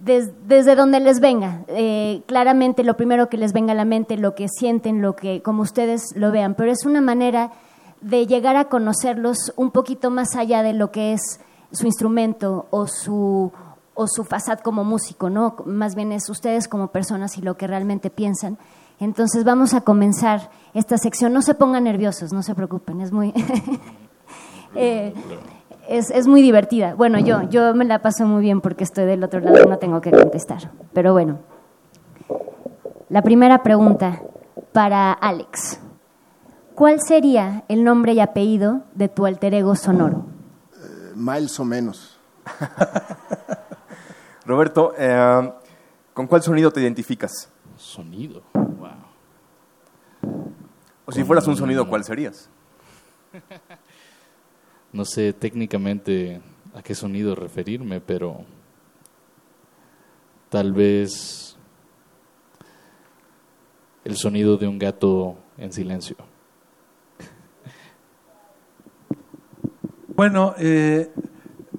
des- 0.00 0.32
desde 0.48 0.74
donde 0.74 0.98
les 0.98 1.20
venga. 1.20 1.60
Eh, 1.68 2.22
claramente 2.26 2.82
lo 2.82 2.96
primero 2.96 3.28
que 3.28 3.36
les 3.36 3.52
venga 3.52 3.70
a 3.70 3.76
la 3.76 3.84
mente, 3.84 4.16
lo 4.16 4.34
que 4.34 4.48
sienten, 4.48 5.00
lo 5.00 5.14
que, 5.14 5.42
como 5.42 5.62
ustedes 5.62 6.02
lo 6.16 6.32
vean, 6.32 6.56
pero 6.56 6.72
es 6.72 6.84
una 6.84 7.00
manera 7.00 7.52
de 8.00 8.26
llegar 8.26 8.56
a 8.56 8.66
conocerlos 8.66 9.52
un 9.56 9.70
poquito 9.70 10.10
más 10.10 10.36
allá 10.36 10.62
de 10.62 10.72
lo 10.72 10.90
que 10.90 11.12
es 11.12 11.40
su 11.72 11.86
instrumento 11.86 12.66
o 12.70 12.86
su, 12.86 13.52
o 13.94 14.06
su 14.06 14.24
fazad 14.24 14.60
como 14.60 14.84
músico, 14.84 15.30
¿no? 15.30 15.56
Más 15.66 15.94
bien 15.94 16.12
es 16.12 16.28
ustedes 16.30 16.68
como 16.68 16.88
personas 16.88 17.36
y 17.38 17.42
lo 17.42 17.56
que 17.56 17.66
realmente 17.66 18.10
piensan. 18.10 18.58
Entonces 19.00 19.44
vamos 19.44 19.74
a 19.74 19.82
comenzar 19.82 20.50
esta 20.74 20.98
sección. 20.98 21.32
No 21.32 21.42
se 21.42 21.54
pongan 21.54 21.84
nerviosos, 21.84 22.32
no 22.32 22.42
se 22.42 22.54
preocupen, 22.54 23.00
es 23.00 23.12
muy... 23.12 23.32
eh, 24.74 25.14
es, 25.88 26.10
es 26.10 26.26
muy 26.26 26.42
divertida. 26.42 26.94
Bueno, 26.94 27.18
yo, 27.18 27.48
yo 27.48 27.74
me 27.74 27.84
la 27.84 28.00
paso 28.00 28.26
muy 28.26 28.42
bien 28.42 28.60
porque 28.60 28.84
estoy 28.84 29.06
del 29.06 29.24
otro 29.24 29.40
lado 29.40 29.62
y 29.64 29.66
no 29.66 29.78
tengo 29.78 30.00
que 30.00 30.10
contestar. 30.10 30.70
Pero 30.92 31.12
bueno, 31.12 31.38
la 33.08 33.22
primera 33.22 33.62
pregunta 33.62 34.20
para 34.72 35.12
Alex. 35.12 35.80
¿Cuál 36.78 37.00
sería 37.00 37.64
el 37.66 37.82
nombre 37.82 38.12
y 38.12 38.20
apellido 38.20 38.82
de 38.94 39.08
tu 39.08 39.26
alter 39.26 39.52
ego 39.52 39.74
sonoro? 39.74 40.26
Eh, 40.76 41.12
miles 41.16 41.58
o 41.58 41.64
menos. 41.64 42.16
Roberto, 44.46 44.94
eh, 44.96 45.52
¿con 46.14 46.28
cuál 46.28 46.40
sonido 46.40 46.70
te 46.70 46.80
identificas? 46.80 47.50
Sonido. 47.76 48.44
Wow. 48.54 48.92
O 51.04 51.10
si 51.10 51.24
fueras 51.24 51.48
un 51.48 51.56
sonido, 51.56 51.88
¿cuál 51.88 52.04
serías? 52.04 52.48
No 54.92 55.04
sé 55.04 55.32
técnicamente 55.32 56.40
a 56.74 56.80
qué 56.80 56.94
sonido 56.94 57.34
referirme, 57.34 58.00
pero 58.00 58.44
tal 60.48 60.72
vez 60.72 61.56
el 64.04 64.16
sonido 64.16 64.56
de 64.56 64.68
un 64.68 64.78
gato 64.78 65.36
en 65.58 65.72
silencio. 65.72 66.16
Bueno, 70.18 70.52
eh, 70.58 71.12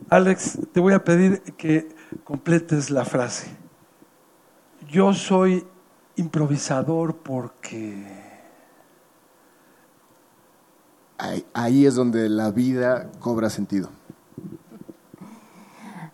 Alex, 0.10 0.60
te 0.72 0.80
voy 0.80 0.94
a 0.94 1.04
pedir 1.04 1.42
que 1.58 1.94
completes 2.24 2.90
la 2.90 3.04
frase. 3.04 3.52
Yo 4.90 5.14
soy 5.14 5.68
improvisador 6.16 7.18
porque... 7.18 8.08
Ahí, 11.18 11.46
ahí 11.54 11.86
es 11.86 11.96
donde 11.96 12.30
la 12.30 12.50
vida 12.50 13.12
cobra 13.20 13.50
sentido. 13.50 13.90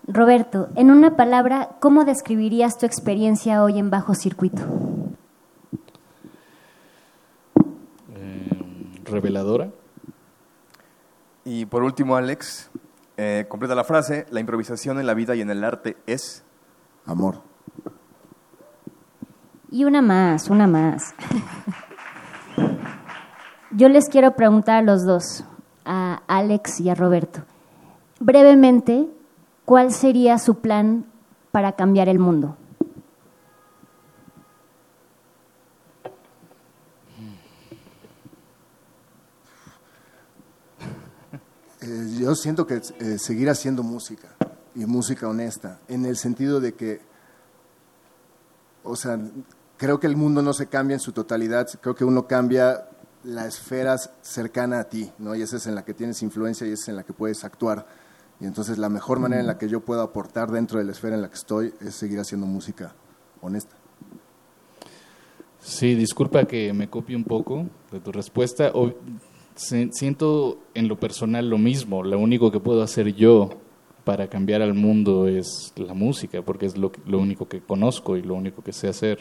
Roberto, 0.07 0.69
en 0.75 0.89
una 0.89 1.15
palabra, 1.15 1.77
¿cómo 1.79 2.05
describirías 2.05 2.79
tu 2.79 2.87
experiencia 2.87 3.63
hoy 3.63 3.77
en 3.77 3.91
Bajo 3.91 4.15
Circuito? 4.15 4.63
Eh, 8.15 8.49
reveladora. 9.03 9.69
Y 11.45 11.67
por 11.67 11.83
último, 11.83 12.15
Alex, 12.15 12.71
eh, 13.17 13.45
completa 13.47 13.75
la 13.75 13.83
frase, 13.83 14.25
la 14.31 14.39
improvisación 14.39 14.99
en 14.99 15.05
la 15.05 15.13
vida 15.13 15.35
y 15.35 15.41
en 15.41 15.51
el 15.51 15.63
arte 15.63 15.95
es... 16.07 16.43
Amor. 17.05 17.43
Y 19.69 19.83
una 19.83 20.01
más, 20.01 20.49
una 20.49 20.65
más. 20.65 21.13
yo 23.71 23.89
les 23.89 24.09
quiero 24.09 24.35
preguntar 24.35 24.77
a 24.77 24.81
los 24.81 25.05
dos, 25.05 25.45
a 25.85 26.23
Alex 26.27 26.79
y 26.79 26.89
a 26.89 26.95
Roberto, 26.95 27.43
brevemente, 28.19 29.07
¿cuál 29.65 29.91
sería 29.91 30.39
su 30.39 30.61
plan 30.61 31.05
para 31.51 31.73
cambiar 31.73 32.09
el 32.09 32.17
mundo? 32.17 32.57
Eh, 41.85 42.17
yo 42.19 42.33
siento 42.33 42.65
que 42.65 42.81
eh, 42.99 43.19
seguir 43.19 43.47
haciendo 43.47 43.83
música 43.83 44.29
y 44.73 44.85
música 44.85 45.27
honesta, 45.27 45.79
en 45.87 46.05
el 46.05 46.17
sentido 46.17 46.59
de 46.59 46.73
que, 46.73 46.99
o 48.83 48.95
sea, 48.95 49.19
creo 49.77 49.99
que 49.99 50.07
el 50.07 50.15
mundo 50.15 50.41
no 50.41 50.53
se 50.53 50.65
cambia 50.65 50.95
en 50.95 50.99
su 50.99 51.11
totalidad, 51.11 51.67
creo 51.79 51.95
que 51.95 52.03
uno 52.03 52.25
cambia 52.25 52.87
la 53.23 53.45
esfera 53.45 53.97
cercana 54.21 54.79
a 54.79 54.83
ti, 54.85 55.11
¿no? 55.19 55.35
Y 55.35 55.43
esa 55.43 55.57
es 55.57 55.67
en 55.67 55.75
la 55.75 55.85
que 55.85 55.93
tienes 55.93 56.23
influencia 56.23 56.65
y 56.65 56.71
esa 56.71 56.83
es 56.83 56.87
en 56.89 56.95
la 56.95 57.03
que 57.03 57.13
puedes 57.13 57.43
actuar. 57.43 57.85
Y 58.39 58.45
entonces 58.45 58.79
la 58.79 58.89
mejor 58.89 59.19
manera 59.19 59.41
en 59.41 59.47
la 59.47 59.57
que 59.57 59.69
yo 59.69 59.81
puedo 59.81 60.01
aportar 60.01 60.51
dentro 60.51 60.79
de 60.79 60.85
la 60.85 60.91
esfera 60.91 61.15
en 61.15 61.21
la 61.21 61.29
que 61.29 61.35
estoy 61.35 61.73
es 61.81 61.95
seguir 61.95 62.19
haciendo 62.19 62.47
música 62.47 62.95
honesta. 63.41 63.75
Sí, 65.61 65.95
disculpa 65.95 66.45
que 66.45 66.73
me 66.73 66.89
copie 66.89 67.15
un 67.15 67.23
poco 67.23 67.67
de 67.91 67.99
tu 67.99 68.11
respuesta. 68.11 68.71
O, 68.73 68.93
siento 69.55 70.59
en 70.73 70.87
lo 70.87 70.99
personal 70.99 71.49
lo 71.49 71.57
mismo. 71.57 72.03
Lo 72.03 72.19
único 72.19 72.51
que 72.51 72.59
puedo 72.59 72.81
hacer 72.81 73.15
yo 73.15 73.49
para 74.03 74.27
cambiar 74.27 74.61
al 74.61 74.73
mundo 74.73 75.27
es 75.27 75.73
la 75.75 75.93
música, 75.93 76.41
porque 76.41 76.65
es 76.67 76.77
lo, 76.77 76.91
lo 77.05 77.19
único 77.19 77.47
que 77.47 77.61
conozco 77.61 78.17
y 78.17 78.21
lo 78.21 78.35
único 78.35 78.63
que 78.63 78.73
sé 78.73 78.87
hacer. 78.87 79.19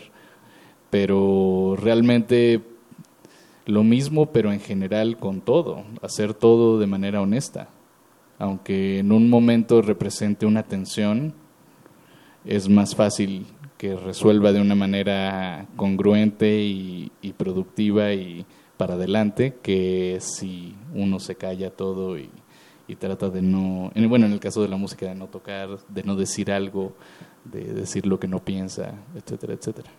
Pero 0.90 1.76
realmente 1.80 2.60
lo 3.66 3.82
mismo, 3.82 4.26
pero 4.26 4.52
en 4.52 4.60
general 4.60 5.16
con 5.16 5.40
todo, 5.40 5.84
hacer 6.02 6.34
todo 6.34 6.78
de 6.78 6.86
manera 6.86 7.20
honesta. 7.20 7.68
Aunque 8.38 8.98
en 8.98 9.12
un 9.12 9.30
momento 9.30 9.80
represente 9.80 10.44
una 10.44 10.64
tensión, 10.64 11.34
es 12.44 12.68
más 12.68 12.94
fácil 12.94 13.46
que 13.78 13.96
resuelva 13.96 14.52
de 14.52 14.60
una 14.60 14.74
manera 14.74 15.66
congruente 15.76 16.62
y, 16.62 17.10
productiva 17.36 18.12
y 18.12 18.44
para 18.84 18.96
adelante 18.96 19.56
que 19.62 20.18
si 20.20 20.76
uno 20.92 21.18
se 21.18 21.36
calla 21.36 21.70
todo 21.70 22.18
y, 22.18 22.30
y 22.86 22.96
trata 22.96 23.30
de 23.30 23.40
no, 23.40 23.90
bueno, 24.10 24.26
en 24.26 24.32
el 24.32 24.40
caso 24.40 24.60
de 24.60 24.68
la 24.68 24.76
música, 24.76 25.06
de 25.06 25.14
no 25.14 25.26
tocar, 25.26 25.78
de 25.88 26.02
no 26.02 26.16
decir 26.16 26.52
algo, 26.52 26.92
de 27.44 27.64
decir 27.72 28.04
lo 28.04 28.20
que 28.20 28.28
no 28.28 28.44
piensa, 28.44 28.92
etcétera, 29.14 29.54
etcétera. 29.54 29.90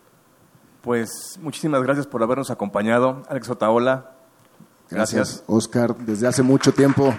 Pues 0.84 1.10
muchísimas 1.42 1.82
gracias 1.82 2.06
por 2.06 2.22
habernos 2.22 2.52
acompañado. 2.52 3.24
Alex 3.28 3.50
Otaola. 3.50 4.18
Gracias. 4.92 5.44
Oscar. 5.48 5.98
Desde 5.98 6.28
hace 6.28 6.44
mucho 6.44 6.72
tiempo, 6.72 7.12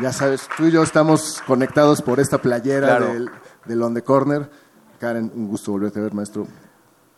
ya 0.00 0.12
sabes, 0.12 0.48
tú 0.56 0.66
y 0.66 0.70
yo 0.70 0.84
estamos 0.84 1.42
conectados 1.48 2.00
por 2.00 2.20
esta 2.20 2.38
playera 2.38 3.00
del, 3.00 3.28
del 3.64 3.82
On 3.82 3.92
the 3.92 4.02
Corner. 4.02 4.48
Karen, 5.00 5.32
un 5.34 5.48
gusto 5.48 5.72
volverte 5.72 5.98
a 5.98 6.02
ver, 6.02 6.14
maestro. 6.14 6.46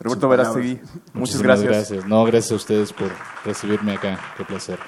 Roberto 0.00 0.28
Verástegui, 0.28 0.80
muchas 1.12 1.42
gracias. 1.42 1.68
gracias. 1.68 2.06
No, 2.06 2.24
gracias 2.24 2.52
a 2.52 2.54
ustedes 2.54 2.92
por 2.92 3.10
recibirme 3.44 3.94
acá. 3.94 4.18
Qué 4.36 4.44
placer. 4.44 4.78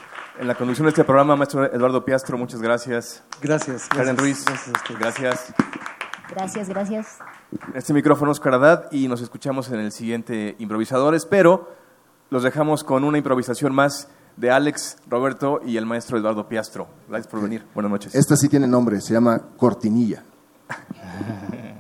En 0.41 0.49
la 0.49 0.55
conducción 0.55 0.87
de 0.87 0.91
este 0.91 1.05
programa, 1.05 1.37
maestro 1.37 1.71
Eduardo 1.71 2.03
Piastro, 2.05 2.39
muchas 2.39 2.63
gracias. 2.63 3.23
Gracias. 3.43 3.89
Karen 3.89 4.17
Ruiz, 4.17 4.45
gracias. 4.99 5.53
Gracias, 6.31 6.69
gracias. 6.71 7.19
Este 7.75 7.93
micrófono 7.93 8.33
es 8.33 8.41
Caradad 8.41 8.91
y 8.91 9.07
nos 9.09 9.21
escuchamos 9.21 9.71
en 9.71 9.81
el 9.81 9.93
siguiente 9.93 10.57
Improvisadores, 10.59 11.27
pero 11.27 11.69
los 12.31 12.43
dejamos 12.43 12.83
con 12.83 13.05
una 13.05 13.19
improvisación 13.19 13.75
más 13.75 14.09
de 14.39 14.51
Alex, 14.51 14.97
Roberto 15.09 15.61
y 15.63 15.77
el 15.77 15.85
maestro 15.85 16.17
Eduardo 16.17 16.49
Piastro. 16.49 16.89
Gracias 17.09 17.31
por 17.31 17.43
venir. 17.43 17.67
Buenas 17.75 17.93
noches. 17.93 18.15
Esta 18.15 18.35
sí 18.37 18.49
tiene 18.49 18.67
nombre, 18.67 18.99
se 19.03 19.13
llama 19.13 19.43
Cortinilla. 19.59 20.23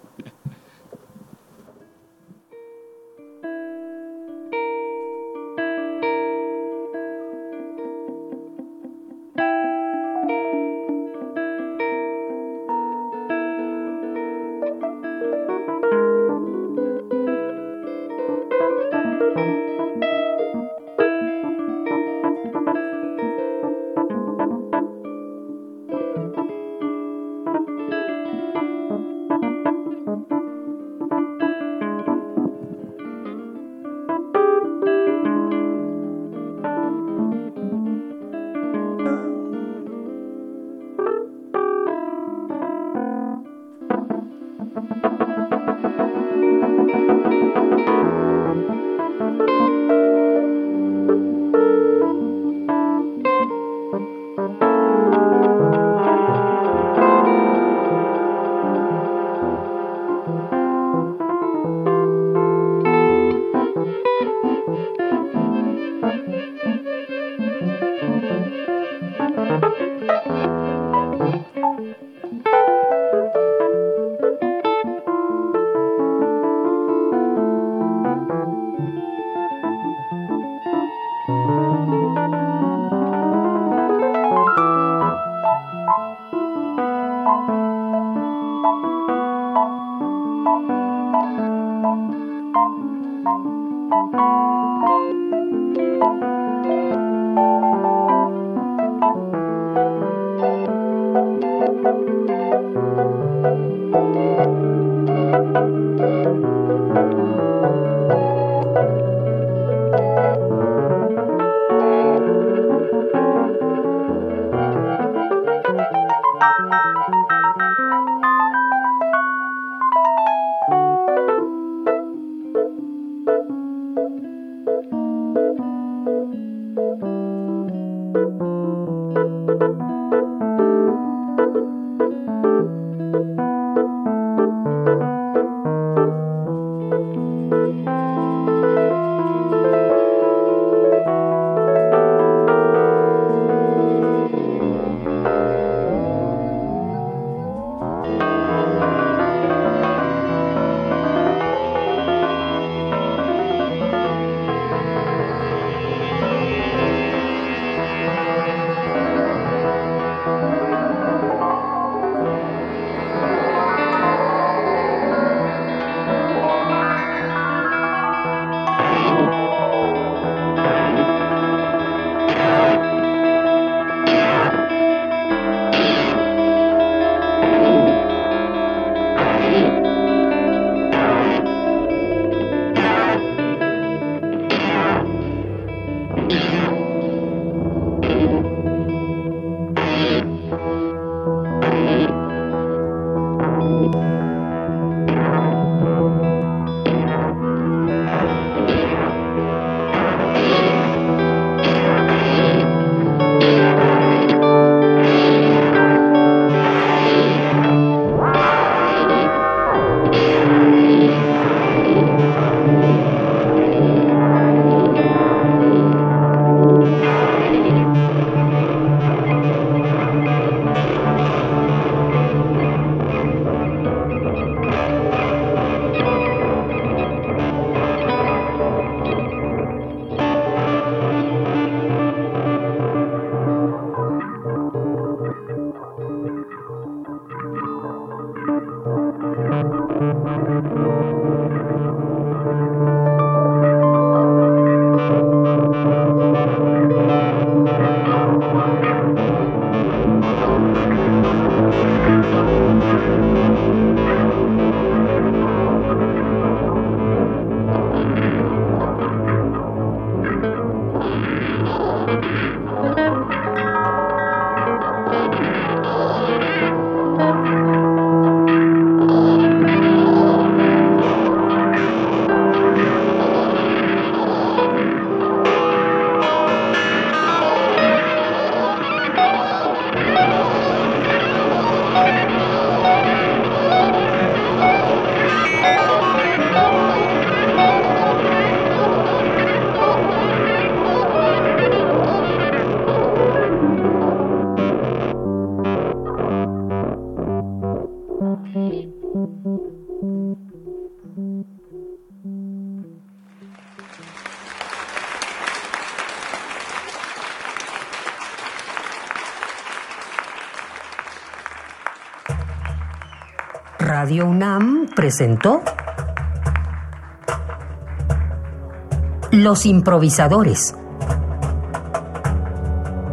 Los 319.30 319.66
improvisadores. 319.66 320.74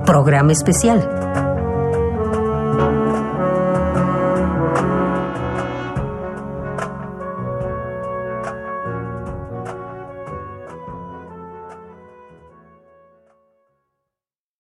Programa 0.06 0.54
especial. 0.54 1.19